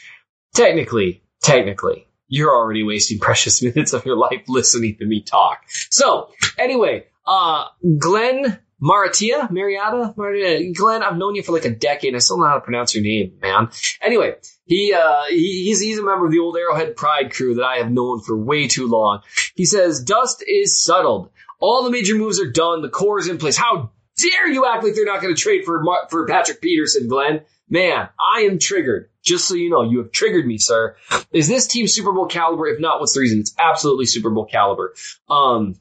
technically, 0.54 1.24
technically, 1.42 2.06
you're 2.28 2.54
already 2.54 2.84
wasting 2.84 3.18
precious 3.28 3.60
minutes 3.64 3.94
of 3.94 4.06
your 4.06 4.16
life 4.16 4.44
listening 4.48 4.98
to 5.00 5.08
me 5.08 5.24
talk. 5.24 5.64
So 5.90 6.30
anyway, 6.60 7.08
uh, 7.26 7.66
Glenn 7.98 8.60
Maratia, 8.80 9.50
Marietta, 9.50 10.14
Marietta, 10.16 10.74
Glenn, 10.78 11.02
I've 11.02 11.18
known 11.18 11.34
you 11.34 11.42
for 11.42 11.54
like 11.54 11.66
a 11.66 11.72
decade. 11.72 12.14
I 12.14 12.20
still 12.20 12.38
know 12.38 12.46
how 12.46 12.54
to 12.54 12.62
pronounce 12.62 12.94
your 12.94 13.04
name, 13.04 13.40
man. 13.42 13.70
Anyway, 14.04 14.36
he, 14.68 14.94
uh, 14.94 15.24
he, 15.30 15.64
he's, 15.66 15.82
he's 15.82 15.98
a 15.98 16.04
member 16.04 16.28
of 16.28 16.32
the 16.32 16.38
old 16.38 16.56
Arrowhead 16.56 16.96
Pride 16.96 17.34
crew 17.34 17.56
that 17.56 17.66
I 17.66 17.78
have 17.78 17.92
known 17.92 18.22
for 18.22 18.38
way 18.38 18.68
too 18.68 18.86
long. 18.86 19.22
He 19.56 19.66
says, 19.66 20.04
dust 20.04 20.44
is 20.48 20.80
settled. 20.80 21.32
All 21.60 21.84
the 21.84 21.90
major 21.90 22.14
moves 22.14 22.40
are 22.40 22.52
done. 22.52 22.84
The 22.84 22.90
core 22.90 23.18
is 23.18 23.28
in 23.28 23.40
place. 23.40 23.58
How 23.58 23.90
dare 24.22 24.48
you 24.48 24.66
act 24.66 24.84
like 24.84 24.96
they're 24.96 25.06
not 25.06 25.22
going 25.22 25.36
to 25.36 25.42
trade 25.42 25.66
for 25.66 25.84
for 26.10 26.28
Patrick 26.28 26.62
Peterson, 26.62 27.08
Glenn? 27.08 27.42
Man, 27.70 28.10
I 28.20 28.42
am 28.42 28.58
triggered. 28.58 29.10
Just 29.22 29.48
so 29.48 29.54
you 29.54 29.70
know, 29.70 29.84
you 29.84 30.00
have 30.00 30.12
triggered 30.12 30.46
me, 30.46 30.58
sir. 30.58 30.96
Is 31.32 31.48
this 31.48 31.68
team 31.68 31.88
Super 31.88 32.12
Bowl 32.12 32.26
caliber? 32.26 32.68
If 32.68 32.80
not, 32.80 33.00
what's 33.00 33.14
the 33.14 33.20
reason? 33.20 33.40
It's 33.40 33.54
absolutely 33.60 34.06
Super 34.06 34.30
Bowl 34.30 34.46
caliber. 34.46 34.96
Um, 35.30 35.76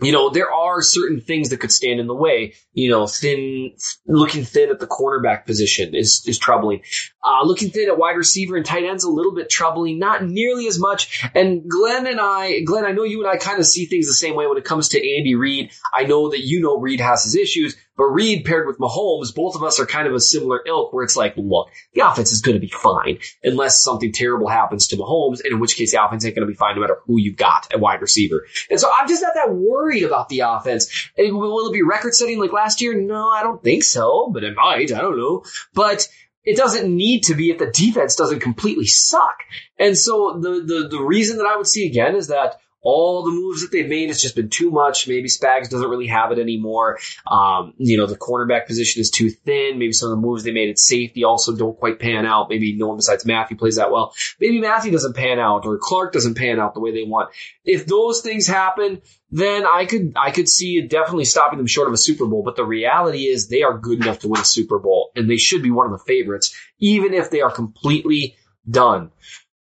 you 0.00 0.12
know, 0.12 0.30
there 0.30 0.52
are 0.52 0.80
certain 0.80 1.20
things 1.20 1.48
that 1.48 1.58
could 1.58 1.72
stand 1.72 1.98
in 1.98 2.06
the 2.06 2.14
way. 2.14 2.54
You 2.72 2.90
know, 2.90 3.08
thin, 3.08 3.72
looking 4.06 4.44
thin 4.44 4.70
at 4.70 4.78
the 4.78 4.86
cornerback 4.86 5.44
position 5.44 5.94
is, 5.94 6.22
is 6.26 6.38
troubling. 6.38 6.82
Uh, 7.22 7.44
looking 7.44 7.70
thin 7.70 7.88
at 7.88 7.98
wide 7.98 8.16
receiver 8.16 8.56
and 8.56 8.64
tight 8.64 8.84
ends 8.84 9.02
a 9.02 9.10
little 9.10 9.34
bit 9.34 9.50
troubling, 9.50 9.98
not 9.98 10.24
nearly 10.24 10.68
as 10.68 10.78
much. 10.78 11.24
And 11.34 11.68
Glenn 11.68 12.06
and 12.06 12.20
I, 12.20 12.60
Glenn, 12.60 12.84
I 12.84 12.92
know 12.92 13.02
you 13.02 13.24
and 13.24 13.28
I 13.28 13.38
kind 13.38 13.58
of 13.58 13.66
see 13.66 13.86
things 13.86 14.06
the 14.06 14.14
same 14.14 14.36
way 14.36 14.46
when 14.46 14.56
it 14.56 14.64
comes 14.64 14.90
to 14.90 14.98
Andy 14.98 15.34
Reid. 15.34 15.72
I 15.92 16.04
know 16.04 16.30
that 16.30 16.44
you 16.44 16.60
know 16.60 16.78
Reid 16.78 17.00
has 17.00 17.24
his 17.24 17.34
issues, 17.34 17.76
but 17.98 18.04
Reid 18.04 18.44
paired 18.44 18.68
with 18.68 18.78
Mahomes, 18.78 19.34
both 19.34 19.56
of 19.56 19.64
us 19.64 19.80
are 19.80 19.86
kind 19.86 20.06
of 20.06 20.14
a 20.14 20.20
similar 20.20 20.62
ilk 20.66 20.92
where 20.92 21.04
it's 21.04 21.16
like, 21.16 21.34
look, 21.36 21.68
the 21.92 22.00
offense 22.02 22.30
is 22.30 22.40
going 22.40 22.54
to 22.54 22.60
be 22.60 22.72
fine 22.72 23.18
unless 23.42 23.82
something 23.82 24.12
terrible 24.12 24.48
happens 24.48 24.86
to 24.86 24.96
Mahomes, 24.96 25.42
and 25.42 25.52
in 25.52 25.58
which 25.58 25.76
case 25.76 25.90
the 25.90 26.02
offense 26.02 26.24
ain't 26.24 26.36
going 26.36 26.46
to 26.46 26.50
be 26.50 26.56
fine 26.56 26.76
no 26.76 26.80
matter 26.80 27.00
who 27.06 27.18
you've 27.18 27.36
got 27.36 27.70
at 27.72 27.80
wide 27.80 28.00
receiver. 28.00 28.46
And 28.70 28.78
so 28.78 28.88
I'm 28.90 29.08
just 29.08 29.20
not 29.20 29.34
that 29.34 29.52
worried 29.52 30.04
about 30.04 30.28
the 30.28 30.40
offense. 30.40 31.10
And 31.18 31.36
will 31.36 31.68
it 31.68 31.72
be 31.72 31.82
record 31.82 32.14
setting 32.14 32.38
like 32.38 32.52
last 32.52 32.80
year? 32.80 32.94
No, 32.94 33.30
I 33.30 33.42
don't 33.42 33.62
think 33.62 33.82
so, 33.82 34.30
but 34.32 34.44
it 34.44 34.54
might. 34.54 34.92
I 34.92 35.00
don't 35.00 35.18
know. 35.18 35.44
But 35.74 36.08
it 36.44 36.56
doesn't 36.56 36.94
need 36.94 37.24
to 37.24 37.34
be 37.34 37.50
if 37.50 37.58
the 37.58 37.66
defense 37.66 38.14
doesn't 38.14 38.40
completely 38.40 38.86
suck. 38.86 39.40
And 39.78 39.98
so 39.98 40.38
the, 40.40 40.62
the, 40.64 40.88
the 40.88 41.02
reason 41.02 41.38
that 41.38 41.46
I 41.46 41.56
would 41.56 41.66
see 41.66 41.86
again 41.86 42.14
is 42.14 42.28
that 42.28 42.60
all 42.80 43.24
the 43.24 43.32
moves 43.32 43.62
that 43.62 43.72
they've 43.72 43.88
made, 43.88 44.08
it's 44.08 44.22
just 44.22 44.36
been 44.36 44.50
too 44.50 44.70
much. 44.70 45.08
Maybe 45.08 45.28
Spags 45.28 45.68
doesn't 45.68 45.88
really 45.88 46.06
have 46.06 46.30
it 46.30 46.38
anymore. 46.38 46.98
Um, 47.26 47.74
you 47.76 47.98
know, 47.98 48.06
the 48.06 48.16
cornerback 48.16 48.66
position 48.66 49.00
is 49.00 49.10
too 49.10 49.30
thin. 49.30 49.78
Maybe 49.78 49.92
some 49.92 50.10
of 50.10 50.16
the 50.16 50.26
moves 50.26 50.44
they 50.44 50.52
made 50.52 50.70
at 50.70 50.78
safety 50.78 51.24
also 51.24 51.56
don't 51.56 51.78
quite 51.78 51.98
pan 51.98 52.24
out. 52.24 52.48
Maybe 52.48 52.76
no 52.76 52.88
one 52.88 52.96
besides 52.96 53.26
Mathieu 53.26 53.56
plays 53.56 53.76
that 53.76 53.90
well. 53.90 54.14
Maybe 54.40 54.60
Mathieu 54.60 54.92
doesn't 54.92 55.16
pan 55.16 55.38
out 55.38 55.66
or 55.66 55.78
Clark 55.78 56.12
doesn't 56.12 56.36
pan 56.36 56.60
out 56.60 56.74
the 56.74 56.80
way 56.80 56.92
they 56.92 57.04
want. 57.04 57.30
If 57.64 57.86
those 57.86 58.20
things 58.20 58.46
happen, 58.46 59.02
then 59.30 59.64
I 59.66 59.84
could 59.84 60.14
I 60.16 60.30
could 60.30 60.48
see 60.48 60.78
it 60.78 60.88
definitely 60.88 61.24
stopping 61.24 61.58
them 61.58 61.66
short 61.66 61.88
of 61.88 61.94
a 61.94 61.98
Super 61.98 62.26
Bowl. 62.26 62.42
But 62.42 62.56
the 62.56 62.64
reality 62.64 63.24
is 63.24 63.48
they 63.48 63.62
are 63.62 63.76
good 63.76 64.00
enough 64.00 64.20
to 64.20 64.28
win 64.28 64.40
a 64.40 64.44
Super 64.44 64.78
Bowl, 64.78 65.10
and 65.14 65.28
they 65.28 65.36
should 65.36 65.62
be 65.62 65.70
one 65.70 65.86
of 65.86 65.92
the 65.92 66.04
favorites, 66.04 66.56
even 66.78 67.12
if 67.12 67.30
they 67.30 67.40
are 67.40 67.50
completely 67.50 68.36
done. 68.68 69.10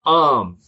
Um, 0.07 0.59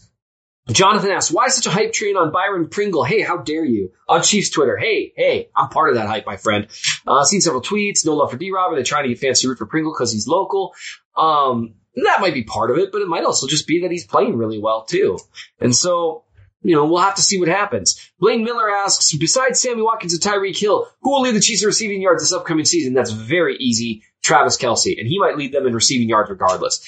Jonathan 0.72 1.10
asks, 1.10 1.32
why 1.32 1.48
such 1.48 1.66
a 1.66 1.70
hype 1.70 1.92
train 1.92 2.16
on 2.16 2.32
Byron 2.32 2.68
Pringle? 2.68 3.04
Hey, 3.04 3.20
how 3.20 3.38
dare 3.38 3.64
you? 3.64 3.92
On 4.08 4.22
Chiefs 4.22 4.50
Twitter. 4.50 4.76
Hey, 4.76 5.12
hey, 5.16 5.48
I'm 5.56 5.68
part 5.68 5.90
of 5.90 5.96
that 5.96 6.06
hype, 6.08 6.26
my 6.26 6.36
friend. 6.36 6.66
Uh, 7.06 7.24
seen 7.24 7.40
several 7.40 7.62
tweets. 7.62 8.04
No 8.04 8.14
love 8.14 8.30
for 8.30 8.36
D-Rob. 8.36 8.74
They're 8.74 8.82
trying 8.84 9.04
to 9.04 9.08
get 9.08 9.18
fancy 9.18 9.48
root 9.48 9.58
for 9.58 9.66
Pringle 9.66 9.92
because 9.92 10.12
he's 10.12 10.26
local. 10.28 10.74
Um, 11.16 11.74
that 11.96 12.20
might 12.20 12.34
be 12.34 12.44
part 12.44 12.70
of 12.70 12.78
it, 12.78 12.92
but 12.92 13.02
it 13.02 13.08
might 13.08 13.24
also 13.24 13.46
just 13.46 13.66
be 13.66 13.82
that 13.82 13.90
he's 13.90 14.06
playing 14.06 14.36
really 14.36 14.58
well 14.58 14.84
too. 14.84 15.18
And 15.60 15.74
so, 15.74 16.24
you 16.62 16.76
know, 16.76 16.86
we'll 16.86 17.02
have 17.02 17.16
to 17.16 17.22
see 17.22 17.40
what 17.40 17.48
happens. 17.48 18.12
Blaine 18.18 18.44
Miller 18.44 18.70
asks, 18.70 19.16
besides 19.16 19.60
Sammy 19.60 19.82
Watkins 19.82 20.12
and 20.12 20.22
Tyreek 20.22 20.58
Hill, 20.58 20.86
who 21.00 21.10
will 21.10 21.22
lead 21.22 21.34
the 21.34 21.40
Chiefs 21.40 21.62
in 21.62 21.66
receiving 21.66 22.02
yards 22.02 22.22
this 22.22 22.32
upcoming 22.32 22.64
season? 22.64 22.94
That's 22.94 23.12
very 23.12 23.56
easy. 23.56 24.04
Travis 24.22 24.56
Kelce, 24.56 24.98
and 24.98 25.08
he 25.08 25.18
might 25.18 25.36
lead 25.36 25.52
them 25.52 25.66
in 25.66 25.74
receiving 25.74 26.08
yards 26.08 26.30
regardless. 26.30 26.84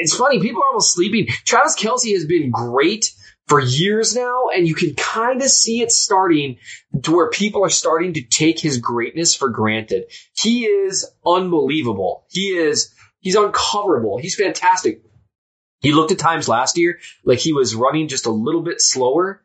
It's 0.00 0.16
funny, 0.16 0.40
people 0.40 0.62
are 0.62 0.68
almost 0.68 0.94
sleeping. 0.94 1.26
Travis 1.44 1.76
Kelce 1.76 2.12
has 2.14 2.24
been 2.24 2.50
great 2.50 3.12
for 3.46 3.60
years 3.60 4.14
now, 4.14 4.48
and 4.54 4.66
you 4.66 4.74
can 4.74 4.94
kind 4.94 5.42
of 5.42 5.48
see 5.48 5.82
it 5.82 5.90
starting 5.90 6.56
to 7.02 7.12
where 7.14 7.28
people 7.28 7.64
are 7.64 7.70
starting 7.70 8.14
to 8.14 8.22
take 8.22 8.58
his 8.58 8.78
greatness 8.78 9.34
for 9.34 9.48
granted. 9.48 10.04
He 10.34 10.64
is 10.64 11.10
unbelievable. 11.26 12.24
He 12.30 12.56
is, 12.56 12.94
he's 13.20 13.36
uncoverable. 13.36 14.18
He's 14.20 14.36
fantastic. 14.36 15.02
He 15.80 15.92
looked 15.92 16.12
at 16.12 16.18
times 16.18 16.48
last 16.48 16.78
year 16.78 17.00
like 17.24 17.40
he 17.40 17.52
was 17.52 17.74
running 17.74 18.08
just 18.08 18.26
a 18.26 18.30
little 18.30 18.62
bit 18.62 18.80
slower, 18.80 19.42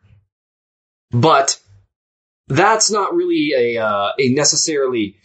but 1.11 1.59
that's 2.47 2.91
not 2.91 3.15
really 3.15 3.51
a, 3.57 3.83
uh, 3.83 4.11
a 4.19 4.29
necessarily 4.29 5.17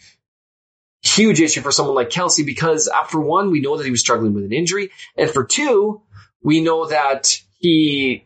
huge 1.03 1.41
issue 1.41 1.61
for 1.61 1.71
someone 1.71 1.95
like 1.95 2.09
Kelce 2.09 2.45
because 2.45 2.87
uh, 2.87 3.03
for 3.03 3.19
one, 3.19 3.51
we 3.51 3.61
know 3.61 3.77
that 3.77 3.83
he 3.83 3.91
was 3.91 3.99
struggling 3.99 4.33
with 4.33 4.45
an 4.45 4.53
injury. 4.53 4.91
And 5.17 5.29
for 5.29 5.43
two, 5.43 6.01
we 6.41 6.61
know 6.61 6.87
that 6.87 7.37
he, 7.59 8.25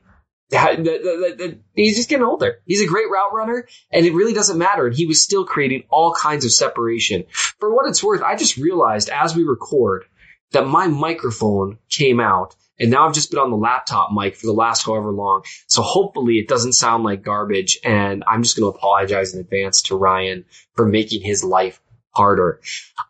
that, 0.49 0.83
that, 0.83 1.35
that, 1.37 1.59
he's 1.73 1.97
just 1.97 2.09
getting 2.09 2.25
older. 2.25 2.61
He's 2.65 2.81
a 2.81 2.87
great 2.87 3.09
route 3.11 3.33
runner 3.33 3.67
and 3.91 4.05
it 4.05 4.13
really 4.13 4.33
doesn't 4.33 4.57
matter. 4.57 4.87
And 4.87 4.95
he 4.95 5.07
was 5.07 5.21
still 5.23 5.45
creating 5.45 5.83
all 5.89 6.13
kinds 6.13 6.45
of 6.45 6.51
separation. 6.51 7.25
For 7.59 7.73
what 7.73 7.87
it's 7.87 8.03
worth, 8.03 8.21
I 8.21 8.35
just 8.35 8.57
realized 8.57 9.09
as 9.09 9.35
we 9.35 9.43
record 9.43 10.05
that 10.51 10.67
my 10.67 10.87
microphone 10.87 11.79
came 11.89 12.19
out 12.19 12.55
and 12.79 12.91
now 12.91 13.07
I've 13.07 13.13
just 13.13 13.31
been 13.31 13.39
on 13.39 13.49
the 13.49 13.57
laptop 13.57 14.11
mic 14.13 14.35
for 14.35 14.45
the 14.45 14.53
last 14.53 14.85
however 14.85 15.11
long. 15.11 15.43
So 15.67 15.81
hopefully 15.81 16.35
it 16.35 16.47
doesn't 16.47 16.73
sound 16.73 17.03
like 17.03 17.23
garbage. 17.23 17.79
And 17.83 18.23
I'm 18.27 18.43
just 18.43 18.55
going 18.55 18.71
to 18.71 18.77
apologize 18.77 19.33
in 19.33 19.39
advance 19.39 19.81
to 19.83 19.95
Ryan 19.95 20.45
for 20.75 20.85
making 20.85 21.23
his 21.23 21.43
life 21.43 21.81
harder. 22.17 22.60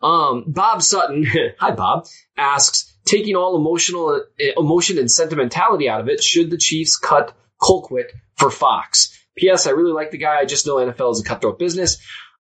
Um, 0.03 0.43
Bob 0.47 0.83
Sutton, 0.83 1.25
hi 1.57 1.71
Bob, 1.71 2.07
asks, 2.37 2.93
taking 3.05 3.35
all 3.35 3.55
emotional 3.55 4.21
emotion 4.57 4.97
and 4.99 5.09
sentimentality 5.09 5.89
out 5.89 6.01
of 6.01 6.09
it, 6.09 6.23
should 6.23 6.51
the 6.51 6.57
Chiefs 6.57 6.97
cut 6.97 7.33
Colquitt 7.59 8.11
for 8.35 8.51
Fox? 8.51 9.17
P.S. 9.37 9.67
I 9.67 9.71
really 9.71 9.93
like 9.93 10.11
the 10.11 10.17
guy. 10.17 10.37
I 10.37 10.45
just 10.45 10.67
know 10.67 10.75
NFL 10.75 11.13
is 11.13 11.21
a 11.21 11.23
cutthroat 11.23 11.59
business. 11.59 11.97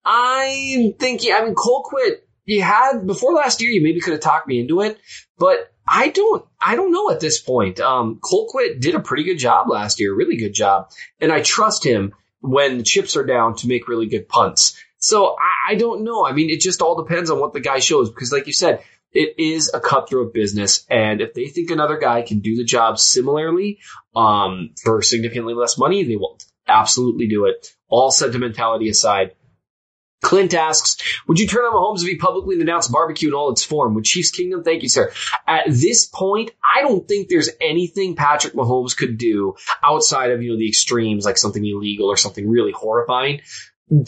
I'm 0.05 0.93
thinking, 0.93 1.33
I 1.33 1.43
mean, 1.43 1.55
Colquitt, 1.55 2.21
you 2.45 2.61
had 2.61 3.05
before 3.05 3.33
last 3.33 3.61
year, 3.61 3.71
you 3.71 3.81
maybe 3.81 4.01
could 4.01 4.13
have 4.13 4.21
talked 4.21 4.47
me 4.47 4.59
into 4.59 4.81
it, 4.81 4.99
but 5.37 5.71
I 5.87 6.09
don't, 6.09 6.45
I 6.59 6.75
don't 6.75 6.91
know 6.91 7.09
at 7.11 7.19
this 7.19 7.39
point. 7.39 7.79
Um, 7.79 8.19
Colquitt 8.21 8.79
did 8.79 8.95
a 8.95 8.99
pretty 8.99 9.23
good 9.23 9.37
job 9.37 9.69
last 9.69 9.99
year, 9.99 10.13
really 10.13 10.37
good 10.37 10.53
job, 10.53 10.91
and 11.19 11.31
I 11.31 11.41
trust 11.41 11.85
him 11.85 12.13
when 12.41 12.77
the 12.77 12.83
chips 12.83 13.15
are 13.15 13.25
down 13.25 13.55
to 13.57 13.67
make 13.67 13.87
really 13.87 14.07
good 14.07 14.27
punts. 14.27 14.77
So 15.01 15.35
I, 15.37 15.71
I 15.71 15.75
don't 15.75 16.03
know. 16.03 16.25
I 16.25 16.31
mean, 16.31 16.49
it 16.49 16.61
just 16.61 16.81
all 16.81 17.03
depends 17.03 17.29
on 17.29 17.39
what 17.39 17.53
the 17.53 17.59
guy 17.59 17.79
shows 17.79 18.09
because, 18.09 18.31
like 18.31 18.47
you 18.47 18.53
said, 18.53 18.83
it 19.11 19.35
is 19.37 19.69
a 19.73 19.81
cutthroat 19.81 20.33
business, 20.33 20.85
and 20.89 21.19
if 21.19 21.33
they 21.33 21.47
think 21.47 21.69
another 21.69 21.97
guy 21.97 22.21
can 22.21 22.39
do 22.39 22.55
the 22.55 22.63
job 22.63 22.97
similarly 22.97 23.79
um, 24.15 24.69
for 24.81 25.01
significantly 25.01 25.53
less 25.53 25.77
money, 25.77 26.03
they 26.03 26.15
will 26.15 26.39
absolutely 26.65 27.27
do 27.27 27.45
it. 27.45 27.75
All 27.89 28.11
sentimentality 28.11 28.87
aside. 28.87 29.31
Clint 30.21 30.53
asks, 30.53 30.97
would 31.27 31.39
you 31.39 31.47
turn 31.47 31.63
on 31.63 31.73
Mahomes 31.73 32.03
if 32.03 32.07
he 32.07 32.15
publicly 32.15 32.61
announced 32.61 32.91
barbecue 32.91 33.29
in 33.29 33.33
all 33.33 33.51
its 33.51 33.63
form? 33.63 33.95
Would 33.95 34.05
Chiefs 34.05 34.29
Kingdom? 34.29 34.63
Thank 34.63 34.83
you, 34.83 34.87
sir. 34.87 35.11
At 35.47 35.63
this 35.67 36.05
point, 36.05 36.51
I 36.75 36.83
don't 36.83 37.07
think 37.07 37.27
there's 37.27 37.49
anything 37.59 38.15
Patrick 38.15 38.53
Mahomes 38.53 38.95
could 38.95 39.17
do 39.17 39.55
outside 39.83 40.29
of, 40.29 40.43
you 40.43 40.51
know, 40.51 40.59
the 40.59 40.67
extremes, 40.67 41.25
like 41.25 41.39
something 41.39 41.65
illegal 41.65 42.07
or 42.07 42.17
something 42.17 42.47
really 42.47 42.71
horrifying 42.71 43.41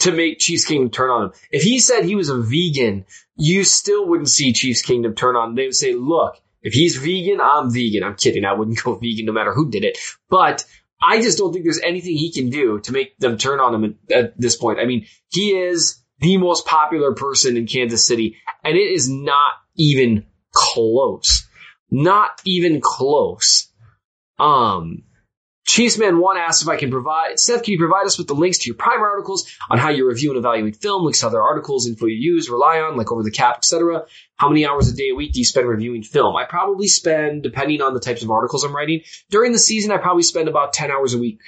to 0.00 0.12
make 0.12 0.38
Chiefs 0.38 0.64
Kingdom 0.64 0.90
turn 0.90 1.10
on 1.10 1.24
him. 1.24 1.32
If 1.50 1.62
he 1.62 1.78
said 1.78 2.04
he 2.04 2.14
was 2.16 2.30
a 2.30 2.40
vegan, 2.40 3.04
you 3.36 3.64
still 3.64 4.08
wouldn't 4.08 4.30
see 4.30 4.52
Chiefs 4.52 4.82
Kingdom 4.82 5.14
turn 5.14 5.36
on. 5.36 5.54
They 5.54 5.66
would 5.66 5.74
say, 5.74 5.94
look, 5.94 6.36
if 6.62 6.72
he's 6.72 6.96
vegan, 6.96 7.40
I'm 7.40 7.72
vegan. 7.72 8.02
I'm 8.02 8.16
kidding. 8.16 8.44
I 8.44 8.54
wouldn't 8.54 8.82
go 8.82 8.94
vegan 8.94 9.26
no 9.26 9.32
matter 9.32 9.52
who 9.52 9.70
did 9.70 9.84
it. 9.84 9.98
But 10.30 10.64
I 11.02 11.20
just 11.20 11.38
don't 11.38 11.52
think 11.52 11.64
there's 11.64 11.80
anything 11.80 12.16
he 12.16 12.32
can 12.32 12.50
do 12.50 12.80
to 12.80 12.92
make 12.92 13.18
them 13.18 13.36
turn 13.36 13.60
on 13.60 13.74
him 13.74 13.98
at, 14.10 14.16
at 14.16 14.40
this 14.40 14.56
point. 14.56 14.78
I 14.78 14.86
mean, 14.86 15.06
he 15.30 15.50
is 15.50 16.02
the 16.20 16.38
most 16.38 16.66
popular 16.66 17.12
person 17.14 17.56
in 17.56 17.66
Kansas 17.66 18.06
City 18.06 18.36
and 18.62 18.76
it 18.76 18.90
is 18.92 19.10
not 19.10 19.52
even 19.76 20.24
close. 20.52 21.46
Not 21.90 22.40
even 22.44 22.80
close. 22.80 23.70
Um, 24.38 25.02
Chiefsman 25.66 26.20
one 26.20 26.36
asks 26.36 26.62
if 26.62 26.68
I 26.68 26.76
can 26.76 26.90
provide, 26.90 27.40
Seth, 27.40 27.62
can 27.62 27.72
you 27.72 27.78
provide 27.78 28.04
us 28.04 28.18
with 28.18 28.26
the 28.26 28.34
links 28.34 28.58
to 28.58 28.66
your 28.66 28.76
primer 28.76 29.06
articles 29.06 29.50
on 29.70 29.78
how 29.78 29.88
you 29.88 30.06
review 30.06 30.30
and 30.30 30.38
evaluate 30.38 30.76
film, 30.76 31.04
links 31.04 31.20
to 31.20 31.26
other 31.26 31.40
articles, 31.40 31.86
info 31.88 32.06
you 32.06 32.34
use, 32.34 32.50
rely 32.50 32.80
on, 32.80 32.98
like 32.98 33.10
over 33.10 33.22
the 33.22 33.30
cap, 33.30 33.56
etc. 33.58 34.04
How 34.36 34.48
many 34.48 34.66
hours 34.66 34.90
a 34.90 34.96
day 34.96 35.08
a 35.10 35.14
week 35.14 35.32
do 35.32 35.38
you 35.38 35.44
spend 35.44 35.66
reviewing 35.66 36.02
film? 36.02 36.36
I 36.36 36.44
probably 36.44 36.86
spend, 36.86 37.42
depending 37.42 37.80
on 37.80 37.94
the 37.94 38.00
types 38.00 38.22
of 38.22 38.30
articles 38.30 38.62
I'm 38.62 38.76
writing, 38.76 39.00
during 39.30 39.52
the 39.52 39.58
season, 39.58 39.90
I 39.90 39.96
probably 39.96 40.22
spend 40.22 40.48
about 40.48 40.74
10 40.74 40.90
hours 40.90 41.14
a 41.14 41.18
week, 41.18 41.38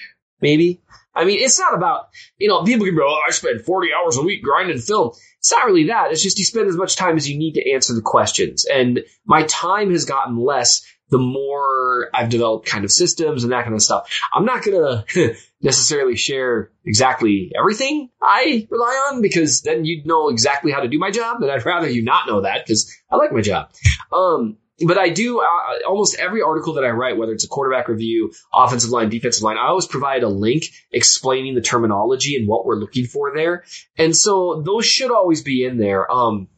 maybe. 0.41 0.81
I 1.15 1.25
mean, 1.25 1.39
it's 1.41 1.59
not 1.59 1.75
about, 1.75 2.09
you 2.39 2.49
know, 2.49 2.63
people 2.63 2.87
can 2.87 2.95
be, 2.95 3.03
oh, 3.03 3.23
I 3.27 3.31
spend 3.33 3.63
40 3.63 3.89
hours 3.93 4.17
a 4.17 4.23
week 4.23 4.43
grinding 4.43 4.79
film. 4.79 5.13
It's 5.39 5.53
not 5.53 5.67
really 5.67 5.87
that. 5.89 6.11
It's 6.11 6.23
just 6.23 6.39
you 6.39 6.45
spend 6.45 6.69
as 6.69 6.77
much 6.77 6.97
time 6.97 7.17
as 7.17 7.29
you 7.29 7.39
need 7.39 7.55
to 7.55 7.73
answer 7.73 7.95
the 7.95 8.03
questions. 8.03 8.67
And 8.67 9.05
my 9.25 9.45
time 9.45 9.91
has 9.91 10.05
gotten 10.05 10.37
less 10.37 10.85
the 11.11 11.19
more 11.19 12.09
I've 12.13 12.29
developed 12.29 12.67
kind 12.67 12.85
of 12.85 12.91
systems 12.91 13.45
and 13.45 13.53
that 13.53 13.65
kind 13.65 13.75
of 13.75 13.83
stuff. 13.83 14.11
I'm 14.33 14.45
not 14.45 14.65
going 14.65 15.05
to 15.09 15.35
necessarily 15.63 16.17
share 16.17 16.71
exactly 16.85 17.53
everything 17.59 18.11
I 18.21 18.67
rely 18.71 19.11
on 19.11 19.23
because 19.23 19.63
then 19.63 19.85
you'd 19.85 20.07
know 20.07 20.29
exactly 20.29 20.73
how 20.73 20.81
to 20.81 20.89
do 20.89 20.99
my 20.99 21.11
job. 21.11 21.43
And 21.43 21.51
I'd 21.51 21.65
rather 21.67 21.89
you 21.89 22.03
not 22.03 22.27
know 22.27 22.43
that 22.43 22.65
because 22.67 22.93
I 23.11 23.17
like 23.17 23.33
my 23.33 23.41
job. 23.41 23.71
Um, 24.13 24.59
but 24.85 24.99
I 24.99 25.09
do 25.09 25.41
uh, 25.41 25.89
almost 25.89 26.19
every 26.19 26.43
article 26.43 26.75
that 26.75 26.85
I 26.85 26.91
write, 26.91 27.17
whether 27.17 27.33
it's 27.33 27.45
a 27.45 27.49
quarterback 27.49 27.89
review, 27.89 28.33
offensive 28.53 28.91
line, 28.91 29.09
defensive 29.09 29.43
line, 29.43 29.57
I 29.57 29.69
always 29.69 29.87
provide 29.87 30.23
a 30.23 30.29
link 30.29 30.65
explaining 30.93 31.55
the 31.55 31.63
terminology 31.63 32.37
and 32.37 32.47
what 32.47 32.67
we're 32.67 32.77
looking 32.77 33.07
for 33.07 33.35
there. 33.35 33.65
And 33.97 34.15
so 34.15 34.63
those 34.65 34.85
should 34.85 35.11
always 35.11 35.43
be 35.43 35.65
in 35.65 35.79
there. 35.79 36.11
Um, 36.13 36.49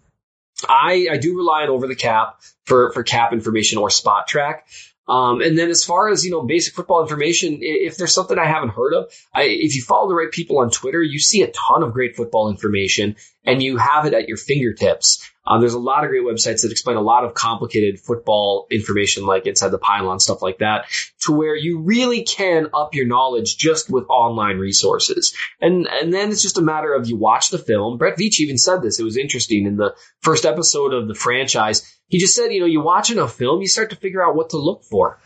I, 0.67 1.09
I 1.11 1.17
do 1.19 1.37
rely 1.37 1.63
on 1.63 1.69
over 1.69 1.87
the 1.87 1.95
cap 1.95 2.41
for, 2.65 2.93
for 2.93 3.03
cap 3.03 3.33
information 3.33 3.79
or 3.79 3.89
Spotrac. 3.89 4.61
Um, 5.09 5.41
and 5.41 5.59
then 5.59 5.71
as 5.71 5.85
far 5.85 6.11
as, 6.11 6.25
you 6.25 6.31
know, 6.31 6.43
basic 6.43 6.75
football 6.75 7.03
information, 7.03 7.59
if 7.63 7.97
there's 7.97 8.13
something 8.13 8.39
I 8.39 8.47
haven't 8.47 8.71
heard 8.71 8.93
of, 8.93 9.13
I, 9.35 9.45
if 9.45 9.75
you 9.75 9.83
follow 9.83 10.09
the 10.09 10.15
right 10.15 10.31
people 10.31 10.59
on 10.59 10.71
Twitter, 10.71 11.03
you 11.03 11.19
see 11.19 11.43
a 11.43 11.51
ton 11.51 11.83
of 11.83 11.95
great 11.95 12.15
football 12.15 12.51
information 12.51 13.17
and 13.45 13.63
you 13.63 13.79
have 13.79 14.05
it 14.05 14.13
at 14.13 14.29
your 14.29 14.37
fingertips. 14.37 15.27
Um, 15.47 15.61
there's 15.61 15.73
a 15.73 15.79
lot 15.79 16.05
of 16.05 16.11
great 16.11 16.25
websites 16.25 16.61
that 16.61 16.73
explain 16.73 16.99
a 16.99 17.01
lot 17.01 17.25
of 17.25 17.33
complicated 17.33 17.99
football 17.99 18.67
information, 18.71 19.25
like 19.25 19.47
inside 19.47 19.71
the 19.71 19.79
pylon, 19.79 20.21
stuff 20.21 20.43
like 20.43 20.59
that, 20.59 20.85
to 21.21 21.33
where 21.33 21.57
you 21.57 21.81
really 21.81 22.23
can 22.23 22.69
up 22.75 22.95
your 22.95 23.07
knowledge 23.07 23.57
just 23.57 23.89
with 23.89 24.05
online 24.11 24.59
resources. 24.59 25.35
And, 25.59 25.89
and 25.89 26.13
then 26.13 26.31
it's 26.31 26.43
just 26.43 26.59
a 26.59 26.63
matter 26.63 26.93
of 26.93 27.09
you 27.09 27.17
watch 27.17 27.49
the 27.49 27.59
film. 27.59 27.97
Brett 27.97 28.19
Veach 28.19 28.41
even 28.41 28.59
said 28.59 28.83
this. 28.83 29.01
It 29.01 29.05
was 29.05 29.17
interesting 29.17 29.65
in 29.65 29.79
the 29.79 29.95
first 30.21 30.45
episode 30.45 30.93
of 30.93 31.09
the 31.09 31.15
franchise. 31.15 31.98
He 32.09 32.19
just 32.19 32.35
said, 32.35 32.53
you 32.53 32.61
know, 32.61 32.67
you 32.67 32.81
watch 32.81 33.11
enough 33.11 33.35
film, 33.35 33.61
you 33.61 33.69
start 33.69 33.91
to 33.91 33.97
figure 33.97 34.27
out 34.27 34.35
what 34.35 34.51
to 34.51 34.59
look 34.59 34.85
for. 34.85 35.21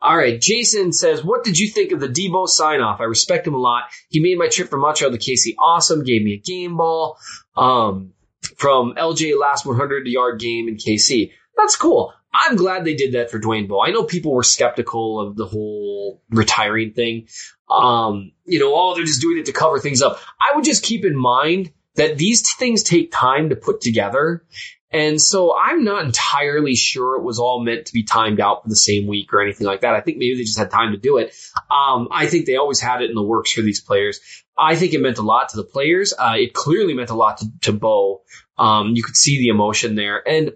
All 0.00 0.16
right, 0.16 0.40
Jason 0.40 0.92
says, 0.92 1.24
what 1.24 1.42
did 1.42 1.58
you 1.58 1.68
think 1.68 1.90
of 1.92 2.00
the 2.00 2.08
Debo 2.08 2.46
sign 2.46 2.80
off? 2.80 3.00
I 3.00 3.04
respect 3.04 3.46
him 3.46 3.54
a 3.54 3.58
lot. 3.58 3.84
He 4.10 4.20
made 4.20 4.38
my 4.38 4.48
trip 4.48 4.68
from 4.68 4.80
Montreal 4.80 5.10
to 5.10 5.18
KC 5.18 5.54
awesome, 5.58 6.04
gave 6.04 6.22
me 6.22 6.34
a 6.34 6.38
game 6.38 6.76
ball. 6.76 7.18
Um, 7.56 8.12
from 8.56 8.94
LJ 8.94 9.38
last 9.38 9.66
100 9.66 10.06
yard 10.06 10.40
game 10.40 10.68
in 10.68 10.76
KC. 10.76 11.32
That's 11.56 11.76
cool. 11.76 12.12
I'm 12.32 12.56
glad 12.56 12.84
they 12.84 12.94
did 12.94 13.12
that 13.12 13.30
for 13.30 13.40
Dwayne 13.40 13.66
Bowe. 13.66 13.80
I 13.80 13.90
know 13.90 14.04
people 14.04 14.34
were 14.34 14.42
skeptical 14.42 15.20
of 15.20 15.36
the 15.36 15.46
whole 15.46 16.22
retiring 16.30 16.92
thing. 16.92 17.28
Um, 17.70 18.32
you 18.44 18.58
know, 18.58 18.74
oh, 18.74 18.94
they're 18.94 19.04
just 19.04 19.22
doing 19.22 19.38
it 19.38 19.46
to 19.46 19.52
cover 19.52 19.78
things 19.78 20.02
up. 20.02 20.20
I 20.38 20.54
would 20.54 20.64
just 20.64 20.82
keep 20.82 21.04
in 21.04 21.16
mind 21.16 21.72
that 21.94 22.18
these 22.18 22.54
things 22.54 22.82
take 22.82 23.10
time 23.10 23.48
to 23.48 23.56
put 23.56 23.80
together. 23.80 24.44
And 24.92 25.20
so 25.20 25.54
I'm 25.56 25.84
not 25.84 26.04
entirely 26.04 26.76
sure 26.76 27.16
it 27.16 27.24
was 27.24 27.38
all 27.38 27.62
meant 27.62 27.86
to 27.86 27.92
be 27.92 28.04
timed 28.04 28.40
out 28.40 28.62
for 28.62 28.68
the 28.68 28.76
same 28.76 29.06
week 29.06 29.32
or 29.32 29.42
anything 29.42 29.66
like 29.66 29.80
that. 29.80 29.94
I 29.94 30.00
think 30.00 30.18
maybe 30.18 30.36
they 30.36 30.44
just 30.44 30.58
had 30.58 30.70
time 30.70 30.92
to 30.92 30.98
do 30.98 31.18
it. 31.18 31.34
Um, 31.70 32.08
I 32.10 32.26
think 32.26 32.46
they 32.46 32.56
always 32.56 32.80
had 32.80 33.02
it 33.02 33.10
in 33.10 33.16
the 33.16 33.22
works 33.22 33.52
for 33.52 33.62
these 33.62 33.80
players. 33.80 34.20
I 34.56 34.76
think 34.76 34.94
it 34.94 35.00
meant 35.00 35.18
a 35.18 35.22
lot 35.22 35.50
to 35.50 35.56
the 35.56 35.64
players. 35.64 36.14
Uh, 36.16 36.34
it 36.36 36.54
clearly 36.54 36.94
meant 36.94 37.10
a 37.10 37.16
lot 37.16 37.38
to, 37.38 37.46
to 37.62 37.72
Bowe. 37.72 38.22
Um, 38.56 38.92
you 38.94 39.02
could 39.02 39.16
see 39.16 39.38
the 39.38 39.48
emotion 39.48 39.96
there. 39.96 40.26
And, 40.26 40.52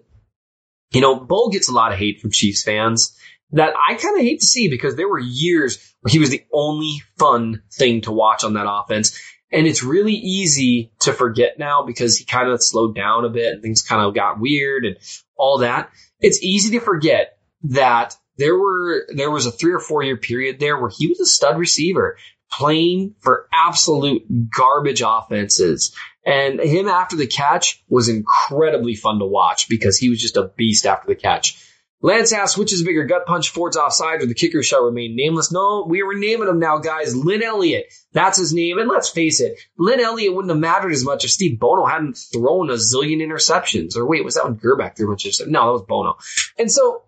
you 0.92 1.00
know, 1.00 1.18
Bowe 1.18 1.48
gets 1.48 1.68
a 1.68 1.74
lot 1.74 1.92
of 1.92 1.98
hate 1.98 2.20
from 2.20 2.30
Chiefs 2.30 2.62
fans 2.62 3.16
that 3.52 3.74
I 3.76 3.94
kind 3.94 4.16
of 4.16 4.22
hate 4.22 4.40
to 4.40 4.46
see 4.46 4.68
because 4.68 4.96
there 4.96 5.08
were 5.08 5.18
years 5.18 5.94
where 6.00 6.12
he 6.12 6.18
was 6.18 6.30
the 6.30 6.44
only 6.52 7.02
fun 7.18 7.62
thing 7.72 8.02
to 8.02 8.12
watch 8.12 8.44
on 8.44 8.54
that 8.54 8.70
offense. 8.70 9.20
And 9.52 9.66
it's 9.66 9.82
really 9.82 10.14
easy 10.14 10.92
to 11.00 11.12
forget 11.12 11.58
now 11.58 11.84
because 11.84 12.16
he 12.16 12.24
kind 12.24 12.48
of 12.48 12.62
slowed 12.62 12.94
down 12.94 13.24
a 13.24 13.30
bit 13.30 13.52
and 13.52 13.62
things 13.62 13.82
kind 13.82 14.02
of 14.02 14.14
got 14.14 14.38
weird 14.38 14.84
and 14.84 14.96
all 15.36 15.58
that. 15.58 15.90
It's 16.20 16.42
easy 16.42 16.78
to 16.78 16.84
forget 16.84 17.38
that 17.64 18.16
there 18.36 18.56
were, 18.56 19.06
there 19.14 19.30
was 19.30 19.46
a 19.46 19.50
three 19.50 19.72
or 19.72 19.80
four 19.80 20.02
year 20.02 20.16
period 20.16 20.60
there 20.60 20.78
where 20.78 20.90
he 20.96 21.08
was 21.08 21.20
a 21.20 21.26
stud 21.26 21.58
receiver 21.58 22.16
playing 22.50 23.14
for 23.20 23.48
absolute 23.52 24.22
garbage 24.50 25.02
offenses. 25.04 25.94
And 26.24 26.60
him 26.60 26.88
after 26.88 27.16
the 27.16 27.26
catch 27.26 27.82
was 27.88 28.08
incredibly 28.08 28.94
fun 28.94 29.18
to 29.18 29.26
watch 29.26 29.68
because 29.68 29.98
he 29.98 30.10
was 30.10 30.20
just 30.20 30.36
a 30.36 30.50
beast 30.56 30.86
after 30.86 31.08
the 31.08 31.14
catch. 31.14 31.69
Lance 32.02 32.32
asks, 32.32 32.56
which 32.56 32.72
is 32.72 32.82
bigger, 32.82 33.04
gut 33.04 33.26
punch, 33.26 33.50
Ford's 33.50 33.76
offside, 33.76 34.22
or 34.22 34.26
the 34.26 34.34
kicker 34.34 34.62
shall 34.62 34.84
remain 34.84 35.16
nameless? 35.16 35.52
No, 35.52 35.84
we 35.86 36.02
are 36.02 36.14
naming 36.14 36.48
him 36.48 36.58
now, 36.58 36.78
guys. 36.78 37.14
Lin 37.14 37.42
Elliott. 37.42 37.92
That's 38.12 38.38
his 38.38 38.54
name. 38.54 38.78
And 38.78 38.88
let's 38.88 39.10
face 39.10 39.40
it, 39.40 39.58
Lin 39.76 40.00
Elliott 40.00 40.34
wouldn't 40.34 40.50
have 40.50 40.58
mattered 40.58 40.92
as 40.92 41.04
much 41.04 41.24
if 41.24 41.30
Steve 41.30 41.60
Bono 41.60 41.84
hadn't 41.84 42.16
thrown 42.32 42.70
a 42.70 42.74
zillion 42.74 43.18
interceptions. 43.18 43.96
Or 43.96 44.06
wait, 44.06 44.24
was 44.24 44.36
that 44.36 44.44
when 44.44 44.56
Grbac 44.56 44.96
threw 44.96 45.08
a 45.08 45.10
bunch 45.10 45.26
of 45.26 45.32
interceptions? 45.32 45.48
No, 45.48 45.66
that 45.66 45.72
was 45.72 45.82
Bono. 45.82 46.16
And 46.58 46.72
so, 46.72 47.02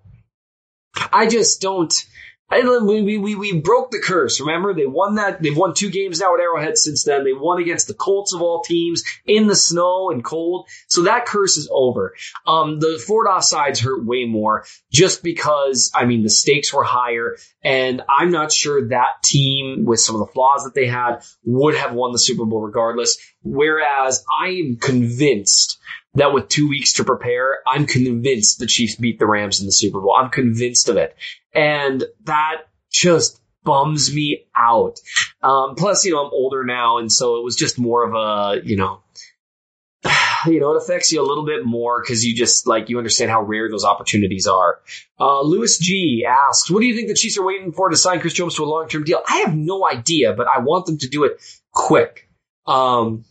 I 0.94 1.26
just 1.26 1.62
don't, 1.62 1.92
we, 2.60 3.18
we, 3.18 3.34
we 3.34 3.60
broke 3.60 3.90
the 3.90 4.00
curse. 4.00 4.40
Remember, 4.40 4.74
they 4.74 4.86
won 4.86 5.16
that. 5.16 5.42
They've 5.42 5.56
won 5.56 5.74
two 5.74 5.90
games 5.90 6.20
now 6.20 6.34
at 6.34 6.40
Arrowhead 6.40 6.76
since 6.76 7.04
then. 7.04 7.24
They 7.24 7.32
won 7.32 7.60
against 7.60 7.88
the 7.88 7.94
Colts 7.94 8.34
of 8.34 8.42
all 8.42 8.62
teams 8.62 9.04
in 9.26 9.46
the 9.46 9.56
snow 9.56 10.10
and 10.10 10.24
cold. 10.24 10.68
So 10.88 11.02
that 11.02 11.26
curse 11.26 11.56
is 11.56 11.68
over. 11.72 12.14
Um, 12.46 12.78
the 12.80 13.02
Ford 13.04 13.26
offsides 13.26 13.80
hurt 13.80 14.04
way 14.04 14.24
more 14.26 14.64
just 14.90 15.22
because, 15.22 15.90
I 15.94 16.04
mean, 16.04 16.22
the 16.22 16.30
stakes 16.30 16.72
were 16.72 16.84
higher 16.84 17.36
and 17.62 18.02
I'm 18.08 18.30
not 18.30 18.52
sure 18.52 18.88
that 18.88 19.22
team 19.22 19.84
with 19.84 20.00
some 20.00 20.16
of 20.16 20.26
the 20.26 20.32
flaws 20.32 20.64
that 20.64 20.74
they 20.74 20.86
had 20.86 21.22
would 21.44 21.74
have 21.74 21.94
won 21.94 22.12
the 22.12 22.18
Super 22.18 22.44
Bowl 22.44 22.60
regardless. 22.60 23.18
Whereas 23.42 24.24
I 24.40 24.48
am 24.48 24.76
convinced 24.76 25.78
that 26.14 26.32
with 26.32 26.48
two 26.48 26.68
weeks 26.68 26.94
to 26.94 27.04
prepare, 27.04 27.60
I'm 27.66 27.86
convinced 27.86 28.58
the 28.58 28.66
Chiefs 28.66 28.96
beat 28.96 29.18
the 29.18 29.26
Rams 29.26 29.60
in 29.60 29.66
the 29.66 29.72
Super 29.72 30.00
Bowl. 30.00 30.14
I'm 30.14 30.30
convinced 30.30 30.88
of 30.88 30.96
it. 30.96 31.16
And 31.54 32.04
that 32.24 32.62
just 32.90 33.40
bums 33.64 34.14
me 34.14 34.44
out. 34.56 35.00
Um, 35.42 35.74
plus, 35.74 36.04
you 36.04 36.12
know, 36.12 36.24
I'm 36.24 36.32
older 36.32 36.64
now. 36.64 36.98
And 36.98 37.10
so 37.10 37.36
it 37.36 37.44
was 37.44 37.56
just 37.56 37.78
more 37.78 38.04
of 38.04 38.14
a, 38.14 38.64
you 38.64 38.76
know, 38.76 39.02
you 40.46 40.60
know, 40.60 40.72
it 40.72 40.82
affects 40.82 41.12
you 41.12 41.20
a 41.20 41.26
little 41.26 41.46
bit 41.46 41.64
more 41.64 42.02
because 42.02 42.24
you 42.24 42.34
just 42.34 42.66
like 42.66 42.88
you 42.88 42.98
understand 42.98 43.30
how 43.30 43.42
rare 43.42 43.70
those 43.70 43.84
opportunities 43.84 44.46
are. 44.46 44.80
Uh, 45.18 45.42
Lewis 45.42 45.78
G 45.78 46.26
asks, 46.28 46.70
"What 46.70 46.80
do 46.80 46.86
you 46.86 46.94
think 46.94 47.08
the 47.08 47.14
Chiefs 47.14 47.38
are 47.38 47.46
waiting 47.46 47.72
for 47.72 47.88
to 47.88 47.96
sign 47.96 48.20
Chris 48.20 48.32
Jones 48.32 48.56
to 48.56 48.64
a 48.64 48.66
long 48.66 48.88
term 48.88 49.04
deal?" 49.04 49.22
I 49.28 49.38
have 49.38 49.54
no 49.54 49.86
idea, 49.86 50.32
but 50.32 50.46
I 50.48 50.60
want 50.60 50.86
them 50.86 50.98
to 50.98 51.08
do 51.08 51.24
it 51.24 51.40
quick. 51.72 52.28
Um, 52.66 53.24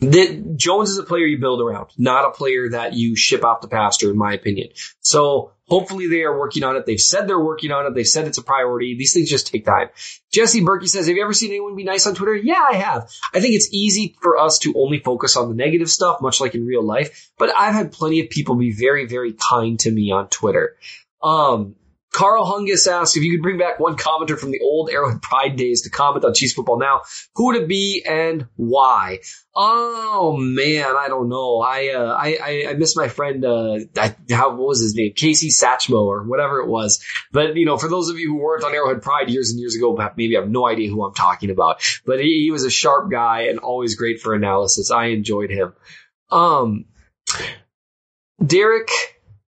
that 0.00 0.56
Jones 0.56 0.90
is 0.90 0.98
a 0.98 1.02
player 1.02 1.26
you 1.26 1.38
build 1.38 1.60
around, 1.60 1.90
not 1.98 2.24
a 2.24 2.30
player 2.30 2.70
that 2.70 2.94
you 2.94 3.16
ship 3.16 3.44
off 3.44 3.60
the 3.60 3.68
pasture, 3.68 4.10
in 4.10 4.16
my 4.16 4.32
opinion. 4.32 4.68
So 5.00 5.52
hopefully 5.66 6.06
they 6.06 6.22
are 6.22 6.38
working 6.38 6.62
on 6.62 6.76
it. 6.76 6.86
They've 6.86 7.00
said 7.00 7.26
they're 7.26 7.38
working 7.38 7.72
on 7.72 7.84
it. 7.86 7.94
They've 7.94 8.06
said 8.06 8.26
it's 8.26 8.38
a 8.38 8.42
priority. 8.42 8.96
These 8.96 9.12
things 9.12 9.28
just 9.28 9.48
take 9.48 9.66
time. 9.66 9.88
Jesse 10.32 10.62
Berkey 10.62 10.88
says, 10.88 11.08
have 11.08 11.16
you 11.16 11.22
ever 11.22 11.32
seen 11.32 11.50
anyone 11.50 11.74
be 11.74 11.82
nice 11.82 12.06
on 12.06 12.14
Twitter? 12.14 12.36
Yeah, 12.36 12.64
I 12.70 12.76
have. 12.76 13.10
I 13.34 13.40
think 13.40 13.54
it's 13.54 13.72
easy 13.72 14.16
for 14.22 14.38
us 14.38 14.60
to 14.60 14.74
only 14.76 15.00
focus 15.00 15.36
on 15.36 15.48
the 15.48 15.56
negative 15.56 15.90
stuff, 15.90 16.20
much 16.20 16.40
like 16.40 16.54
in 16.54 16.64
real 16.64 16.84
life, 16.84 17.30
but 17.36 17.50
I've 17.54 17.74
had 17.74 17.90
plenty 17.90 18.20
of 18.20 18.30
people 18.30 18.54
be 18.54 18.72
very, 18.72 19.06
very 19.06 19.32
kind 19.32 19.80
to 19.80 19.90
me 19.90 20.12
on 20.12 20.28
Twitter. 20.28 20.76
Um, 21.22 21.74
Carl 22.18 22.44
Hungus 22.44 22.90
asks 22.90 23.16
if 23.16 23.22
you 23.22 23.30
could 23.30 23.42
bring 23.42 23.58
back 23.58 23.78
one 23.78 23.96
commenter 23.96 24.36
from 24.36 24.50
the 24.50 24.58
old 24.58 24.90
Arrowhead 24.90 25.22
Pride 25.22 25.54
days 25.54 25.82
to 25.82 25.90
comment 25.90 26.24
on 26.24 26.34
Chiefs 26.34 26.52
football 26.52 26.76
now. 26.76 27.02
Who 27.36 27.46
would 27.46 27.62
it 27.62 27.68
be 27.68 28.04
and 28.04 28.48
why? 28.56 29.20
Oh 29.54 30.36
man, 30.36 30.96
I 30.98 31.06
don't 31.06 31.28
know. 31.28 31.60
I 31.60 31.90
uh, 31.90 32.16
I, 32.18 32.66
I 32.70 32.72
miss 32.74 32.96
my 32.96 33.06
friend. 33.06 33.44
Uh, 33.44 33.78
I, 33.96 34.16
how 34.32 34.50
what 34.50 34.66
was 34.66 34.80
his 34.80 34.96
name? 34.96 35.12
Casey 35.14 35.50
Satchmo 35.50 36.06
or 36.06 36.24
whatever 36.24 36.58
it 36.58 36.66
was. 36.66 37.00
But 37.30 37.54
you 37.54 37.64
know, 37.64 37.78
for 37.78 37.88
those 37.88 38.10
of 38.10 38.18
you 38.18 38.30
who 38.30 38.38
weren't 38.38 38.64
on 38.64 38.74
Arrowhead 38.74 39.00
Pride 39.00 39.30
years 39.30 39.52
and 39.52 39.60
years 39.60 39.76
ago, 39.76 39.96
maybe 40.16 40.36
I 40.36 40.40
have 40.40 40.50
no 40.50 40.66
idea 40.66 40.90
who 40.90 41.04
I'm 41.04 41.14
talking 41.14 41.50
about. 41.50 41.84
But 42.04 42.18
he, 42.18 42.42
he 42.42 42.50
was 42.50 42.64
a 42.64 42.70
sharp 42.70 43.12
guy 43.12 43.42
and 43.42 43.60
always 43.60 43.94
great 43.94 44.20
for 44.20 44.34
analysis. 44.34 44.90
I 44.90 45.10
enjoyed 45.10 45.50
him. 45.50 45.72
Um, 46.32 46.86
Derek 48.44 48.90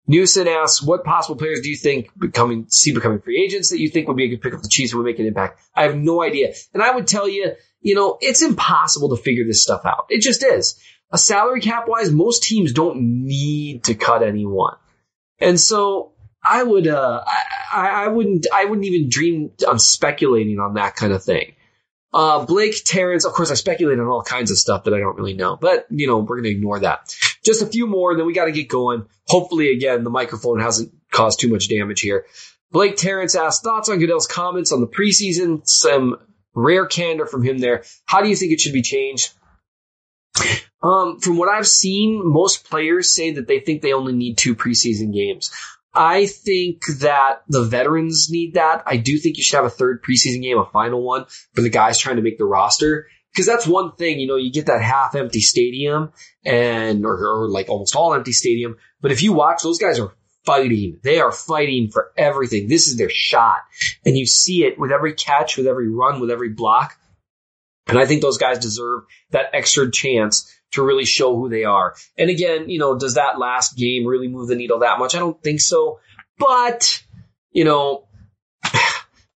Newson 0.06 0.48
asks, 0.48 0.82
what 0.82 1.04
possible 1.04 1.36
players 1.36 1.60
do 1.60 1.70
you 1.70 1.76
think 1.76 2.10
becoming, 2.18 2.66
see 2.68 2.92
becoming 2.92 3.20
free 3.20 3.42
agents 3.42 3.70
that 3.70 3.80
you 3.80 3.88
think 3.88 4.06
would 4.06 4.16
be 4.16 4.24
a 4.24 4.28
good 4.28 4.42
pick 4.42 4.54
up 4.54 4.62
the 4.62 4.68
Chiefs 4.68 4.92
and 4.92 4.98
would 4.98 5.06
make 5.06 5.18
an 5.18 5.26
impact? 5.26 5.60
I 5.74 5.84
have 5.84 5.96
no 5.96 6.22
idea. 6.22 6.52
And 6.74 6.82
I 6.82 6.94
would 6.94 7.06
tell 7.06 7.28
you, 7.28 7.54
you 7.80 7.94
know, 7.94 8.18
it's 8.20 8.42
impossible 8.42 9.16
to 9.16 9.22
figure 9.22 9.44
this 9.46 9.62
stuff 9.62 9.86
out. 9.86 10.06
It 10.10 10.20
just 10.20 10.44
is. 10.44 10.78
A 11.10 11.18
salary 11.18 11.60
cap 11.60 11.84
wise, 11.88 12.10
most 12.10 12.42
teams 12.42 12.72
don't 12.72 13.24
need 13.26 13.84
to 13.84 13.94
cut 13.94 14.22
anyone. 14.22 14.76
And 15.38 15.58
so 15.58 16.12
I 16.44 16.62
would, 16.62 16.86
uh, 16.86 17.22
I, 17.26 18.04
I 18.04 18.08
wouldn't, 18.08 18.46
I 18.52 18.66
wouldn't 18.66 18.86
even 18.86 19.08
dream 19.08 19.52
on 19.66 19.78
speculating 19.78 20.58
on 20.58 20.74
that 20.74 20.96
kind 20.96 21.12
of 21.12 21.22
thing. 21.22 21.54
Uh, 22.12 22.44
Blake 22.44 22.76
Terrence, 22.84 23.24
of 23.24 23.32
course, 23.32 23.50
I 23.50 23.54
speculate 23.54 23.98
on 23.98 24.06
all 24.06 24.22
kinds 24.22 24.50
of 24.50 24.58
stuff 24.58 24.84
that 24.84 24.94
I 24.94 24.98
don't 24.98 25.16
really 25.16 25.34
know, 25.34 25.56
but 25.56 25.86
you 25.90 26.06
know, 26.06 26.18
we're 26.18 26.36
going 26.36 26.44
to 26.44 26.50
ignore 26.50 26.78
that. 26.80 27.14
Just 27.44 27.62
a 27.62 27.66
few 27.66 27.86
more, 27.86 28.10
and 28.10 28.18
then 28.18 28.26
we 28.26 28.32
got 28.32 28.46
to 28.46 28.52
get 28.52 28.68
going. 28.68 29.06
Hopefully, 29.26 29.70
again, 29.70 30.04
the 30.04 30.10
microphone 30.10 30.60
hasn't 30.60 30.92
caused 31.10 31.40
too 31.40 31.48
much 31.48 31.68
damage 31.68 32.00
here. 32.00 32.26
Blake 32.70 32.96
Terrence 32.96 33.34
asked 33.34 33.62
thoughts 33.62 33.88
on 33.88 33.98
Goodell's 33.98 34.26
comments 34.26 34.72
on 34.72 34.80
the 34.80 34.86
preseason. 34.86 35.60
Some 35.64 36.16
rare 36.54 36.86
candor 36.86 37.26
from 37.26 37.42
him 37.42 37.58
there. 37.58 37.84
How 38.06 38.22
do 38.22 38.28
you 38.28 38.36
think 38.36 38.52
it 38.52 38.60
should 38.60 38.72
be 38.72 38.82
changed? 38.82 39.32
Um, 40.82 41.18
from 41.20 41.38
what 41.38 41.48
I've 41.48 41.66
seen, 41.66 42.20
most 42.24 42.68
players 42.68 43.10
say 43.10 43.32
that 43.32 43.46
they 43.46 43.60
think 43.60 43.80
they 43.80 43.94
only 43.94 44.12
need 44.12 44.36
two 44.36 44.54
preseason 44.54 45.14
games. 45.14 45.50
I 45.94 46.26
think 46.26 46.84
that 47.00 47.42
the 47.48 47.62
veterans 47.62 48.28
need 48.30 48.54
that. 48.54 48.82
I 48.84 48.96
do 48.96 49.16
think 49.18 49.36
you 49.36 49.44
should 49.44 49.56
have 49.56 49.64
a 49.64 49.70
third 49.70 50.02
preseason 50.02 50.42
game, 50.42 50.58
a 50.58 50.66
final 50.66 51.02
one 51.02 51.26
for 51.54 51.62
the 51.62 51.70
guys 51.70 51.98
trying 51.98 52.16
to 52.16 52.22
make 52.22 52.36
the 52.36 52.44
roster. 52.44 53.06
Cause 53.36 53.46
that's 53.46 53.66
one 53.66 53.96
thing, 53.96 54.20
you 54.20 54.28
know, 54.28 54.36
you 54.36 54.52
get 54.52 54.66
that 54.66 54.80
half 54.80 55.14
empty 55.16 55.40
stadium 55.40 56.12
and, 56.44 57.04
or, 57.04 57.16
or 57.16 57.48
like 57.48 57.68
almost 57.68 57.96
all 57.96 58.14
empty 58.14 58.32
stadium. 58.32 58.76
But 59.00 59.10
if 59.10 59.22
you 59.22 59.32
watch, 59.32 59.62
those 59.62 59.78
guys 59.78 59.98
are 59.98 60.14
fighting. 60.44 61.00
They 61.02 61.20
are 61.20 61.32
fighting 61.32 61.90
for 61.90 62.12
everything. 62.16 62.68
This 62.68 62.86
is 62.86 62.96
their 62.96 63.10
shot. 63.10 63.58
And 64.04 64.16
you 64.16 64.26
see 64.26 64.64
it 64.64 64.78
with 64.78 64.92
every 64.92 65.14
catch, 65.14 65.56
with 65.56 65.66
every 65.66 65.88
run, 65.88 66.20
with 66.20 66.30
every 66.30 66.50
block. 66.50 66.96
And 67.86 67.98
I 67.98 68.06
think 68.06 68.22
those 68.22 68.38
guys 68.38 68.58
deserve 68.58 69.04
that 69.30 69.46
extra 69.52 69.90
chance 69.90 70.50
to 70.72 70.82
really 70.82 71.04
show 71.04 71.36
who 71.36 71.48
they 71.48 71.64
are. 71.64 71.94
And 72.16 72.30
again, 72.30 72.68
you 72.68 72.78
know, 72.78 72.98
does 72.98 73.14
that 73.14 73.38
last 73.38 73.76
game 73.76 74.06
really 74.06 74.28
move 74.28 74.48
the 74.48 74.56
needle 74.56 74.80
that 74.80 74.98
much? 74.98 75.14
I 75.14 75.18
don't 75.18 75.42
think 75.42 75.60
so. 75.60 76.00
But, 76.38 77.02
you 77.52 77.64
know, 77.64 78.06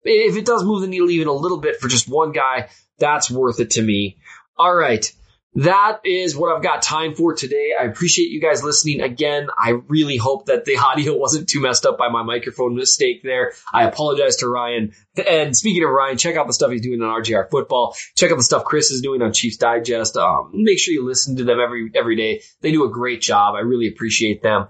if 0.03 0.38
it 0.38 0.45
does 0.45 0.63
move 0.63 0.81
the 0.81 0.88
needle 0.88 1.10
even 1.10 1.27
a 1.27 1.33
little 1.33 1.60
bit 1.60 1.79
for 1.79 1.88
just 1.88 2.07
one 2.07 2.31
guy, 2.31 2.69
that's 2.99 3.29
worth 3.29 3.60
it 3.60 3.71
to 3.71 3.81
me. 3.81 4.17
All 4.57 4.75
right 4.75 5.12
that 5.57 6.01
is 6.05 6.38
what 6.38 6.55
I've 6.55 6.62
got 6.62 6.83
time 6.83 7.15
for 7.15 7.33
today. 7.33 7.71
I 7.77 7.86
appreciate 7.86 8.29
you 8.29 8.39
guys 8.39 8.63
listening 8.63 9.01
again. 9.01 9.47
I 9.57 9.71
really 9.88 10.15
hope 10.15 10.45
that 10.45 10.65
the 10.65 10.77
audio 10.86 11.17
wasn't 11.17 11.49
too 11.49 11.62
messed 11.62 11.86
up 11.86 11.97
by 11.97 12.10
my 12.10 12.21
microphone 12.21 12.75
mistake 12.75 13.23
there. 13.23 13.53
I 13.73 13.83
apologize 13.83 14.38
to 14.38 14.47
Ryan. 14.47 14.93
And 15.27 15.57
speaking 15.57 15.83
of 15.83 15.89
Ryan, 15.89 16.17
check 16.17 16.36
out 16.36 16.45
the 16.45 16.53
stuff 16.53 16.69
he's 16.69 16.81
doing 16.81 17.01
on 17.01 17.23
RGR 17.23 17.49
football. 17.49 17.95
Check 18.15 18.31
out 18.31 18.38
the 18.38 18.43
stuff 18.43 18.65
Chris 18.65 18.91
is 18.91 19.01
doing 19.01 19.23
on 19.23 19.33
Chiefs 19.33 19.57
Digest. 19.57 20.15
Um, 20.15 20.51
make 20.53 20.77
sure 20.77 20.93
you 20.93 21.03
listen 21.03 21.38
to 21.38 21.43
them 21.43 21.60
every, 21.60 21.89
every 21.95 22.15
day. 22.15 22.43
They 22.62 22.71
do 22.71 22.86
a 22.86 22.91
great 22.91 23.21
job. 23.21 23.55
I 23.55 23.62
really 23.62 23.88
appreciate 23.88 24.43
them. 24.43 24.67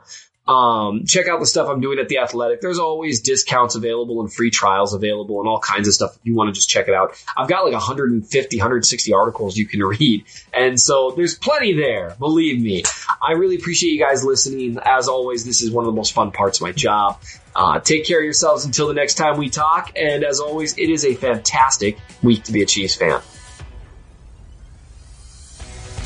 Um, 0.48 1.06
check 1.06 1.28
out 1.28 1.40
the 1.40 1.46
stuff 1.46 1.68
I'm 1.70 1.82
doing 1.82 2.00
at 2.00 2.08
the 2.08 2.20
Athletic. 2.20 2.62
There's 2.62 2.80
always 2.80 3.22
discounts 3.22 3.76
available 3.76 4.22
and 4.22 4.32
free 4.32 4.50
trials 4.50 4.94
available 4.94 5.40
and 5.40 5.48
all 5.48 5.60
kinds 5.60 5.88
of 5.88 5.94
stuff. 5.94 6.16
If 6.16 6.22
you 6.24 6.36
want 6.36 6.50
to 6.50 6.54
just 6.54 6.70
check 6.70 6.88
it 6.88 6.94
out, 6.94 7.22
I've 7.36 7.50
got 7.50 7.66
like 7.66 7.74
150, 7.74 8.58
160 8.58 9.14
articles 9.14 9.58
you 9.58 9.66
can 9.66 9.82
read, 9.82 10.24
and 10.54 10.80
so 10.80 11.14
there's 11.16 11.36
plenty 11.36 11.76
there. 11.76 12.16
Believe 12.20 12.62
me. 12.62 12.84
I 13.22 13.34
really 13.34 13.56
appreciate 13.56 13.92
you 13.92 14.00
guys 14.00 14.24
listening. 14.24 14.78
As 14.84 15.08
always, 15.08 15.46
this 15.46 15.62
is 15.62 15.72
one 15.72 15.86
of 15.86 15.92
the 15.92 15.96
most 15.96 16.14
fun 16.14 16.32
parts 16.32 16.60
of 16.60 16.64
my 16.64 16.72
job. 16.72 17.20
Uh, 17.56 17.80
take 17.80 18.06
care 18.06 18.20
of 18.20 18.24
yourselves 18.24 18.66
until 18.66 18.88
the 18.88 18.94
next 18.94 19.16
time 19.16 19.38
we 19.38 19.50
talk. 19.50 19.92
And 19.96 20.24
as 20.24 20.40
always, 20.40 20.78
it 20.78 20.90
is 20.90 21.04
a 21.06 21.16
fantastic 21.16 21.98
week 22.22 22.44
to 22.44 22.52
be 22.52 22.62
a 22.62 22.66
Chiefs 22.66 22.96
fan. 22.96 23.20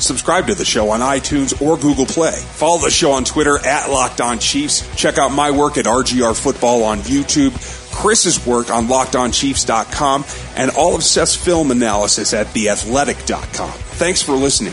Subscribe 0.02 0.46
to 0.48 0.54
the 0.54 0.64
show 0.64 0.90
on 0.90 1.00
iTunes 1.00 1.60
or 1.62 1.76
Google 1.76 2.06
Play. 2.06 2.32
Follow 2.32 2.80
the 2.80 2.90
show 2.90 3.12
on 3.12 3.24
Twitter 3.24 3.64
at 3.64 3.88
Locked 3.88 4.20
On 4.20 4.38
Chiefs. 4.38 4.84
Check 4.96 5.18
out 5.18 5.30
my 5.30 5.50
work 5.50 5.78
at 5.78 5.84
RGR 5.84 6.40
Football 6.40 6.82
on 6.82 6.98
YouTube, 6.98 7.52
Chris's 7.92 8.44
work 8.46 8.70
on 8.70 8.88
LockedOnChiefs.com, 8.88 10.24
and 10.56 10.70
all 10.72 10.94
of 10.94 11.02
Seth's 11.02 11.36
film 11.36 11.70
analysis 11.70 12.34
at 12.34 12.46
TheAthletic.com. 12.48 13.70
Thanks 13.70 14.22
for 14.22 14.32
listening. 14.32 14.72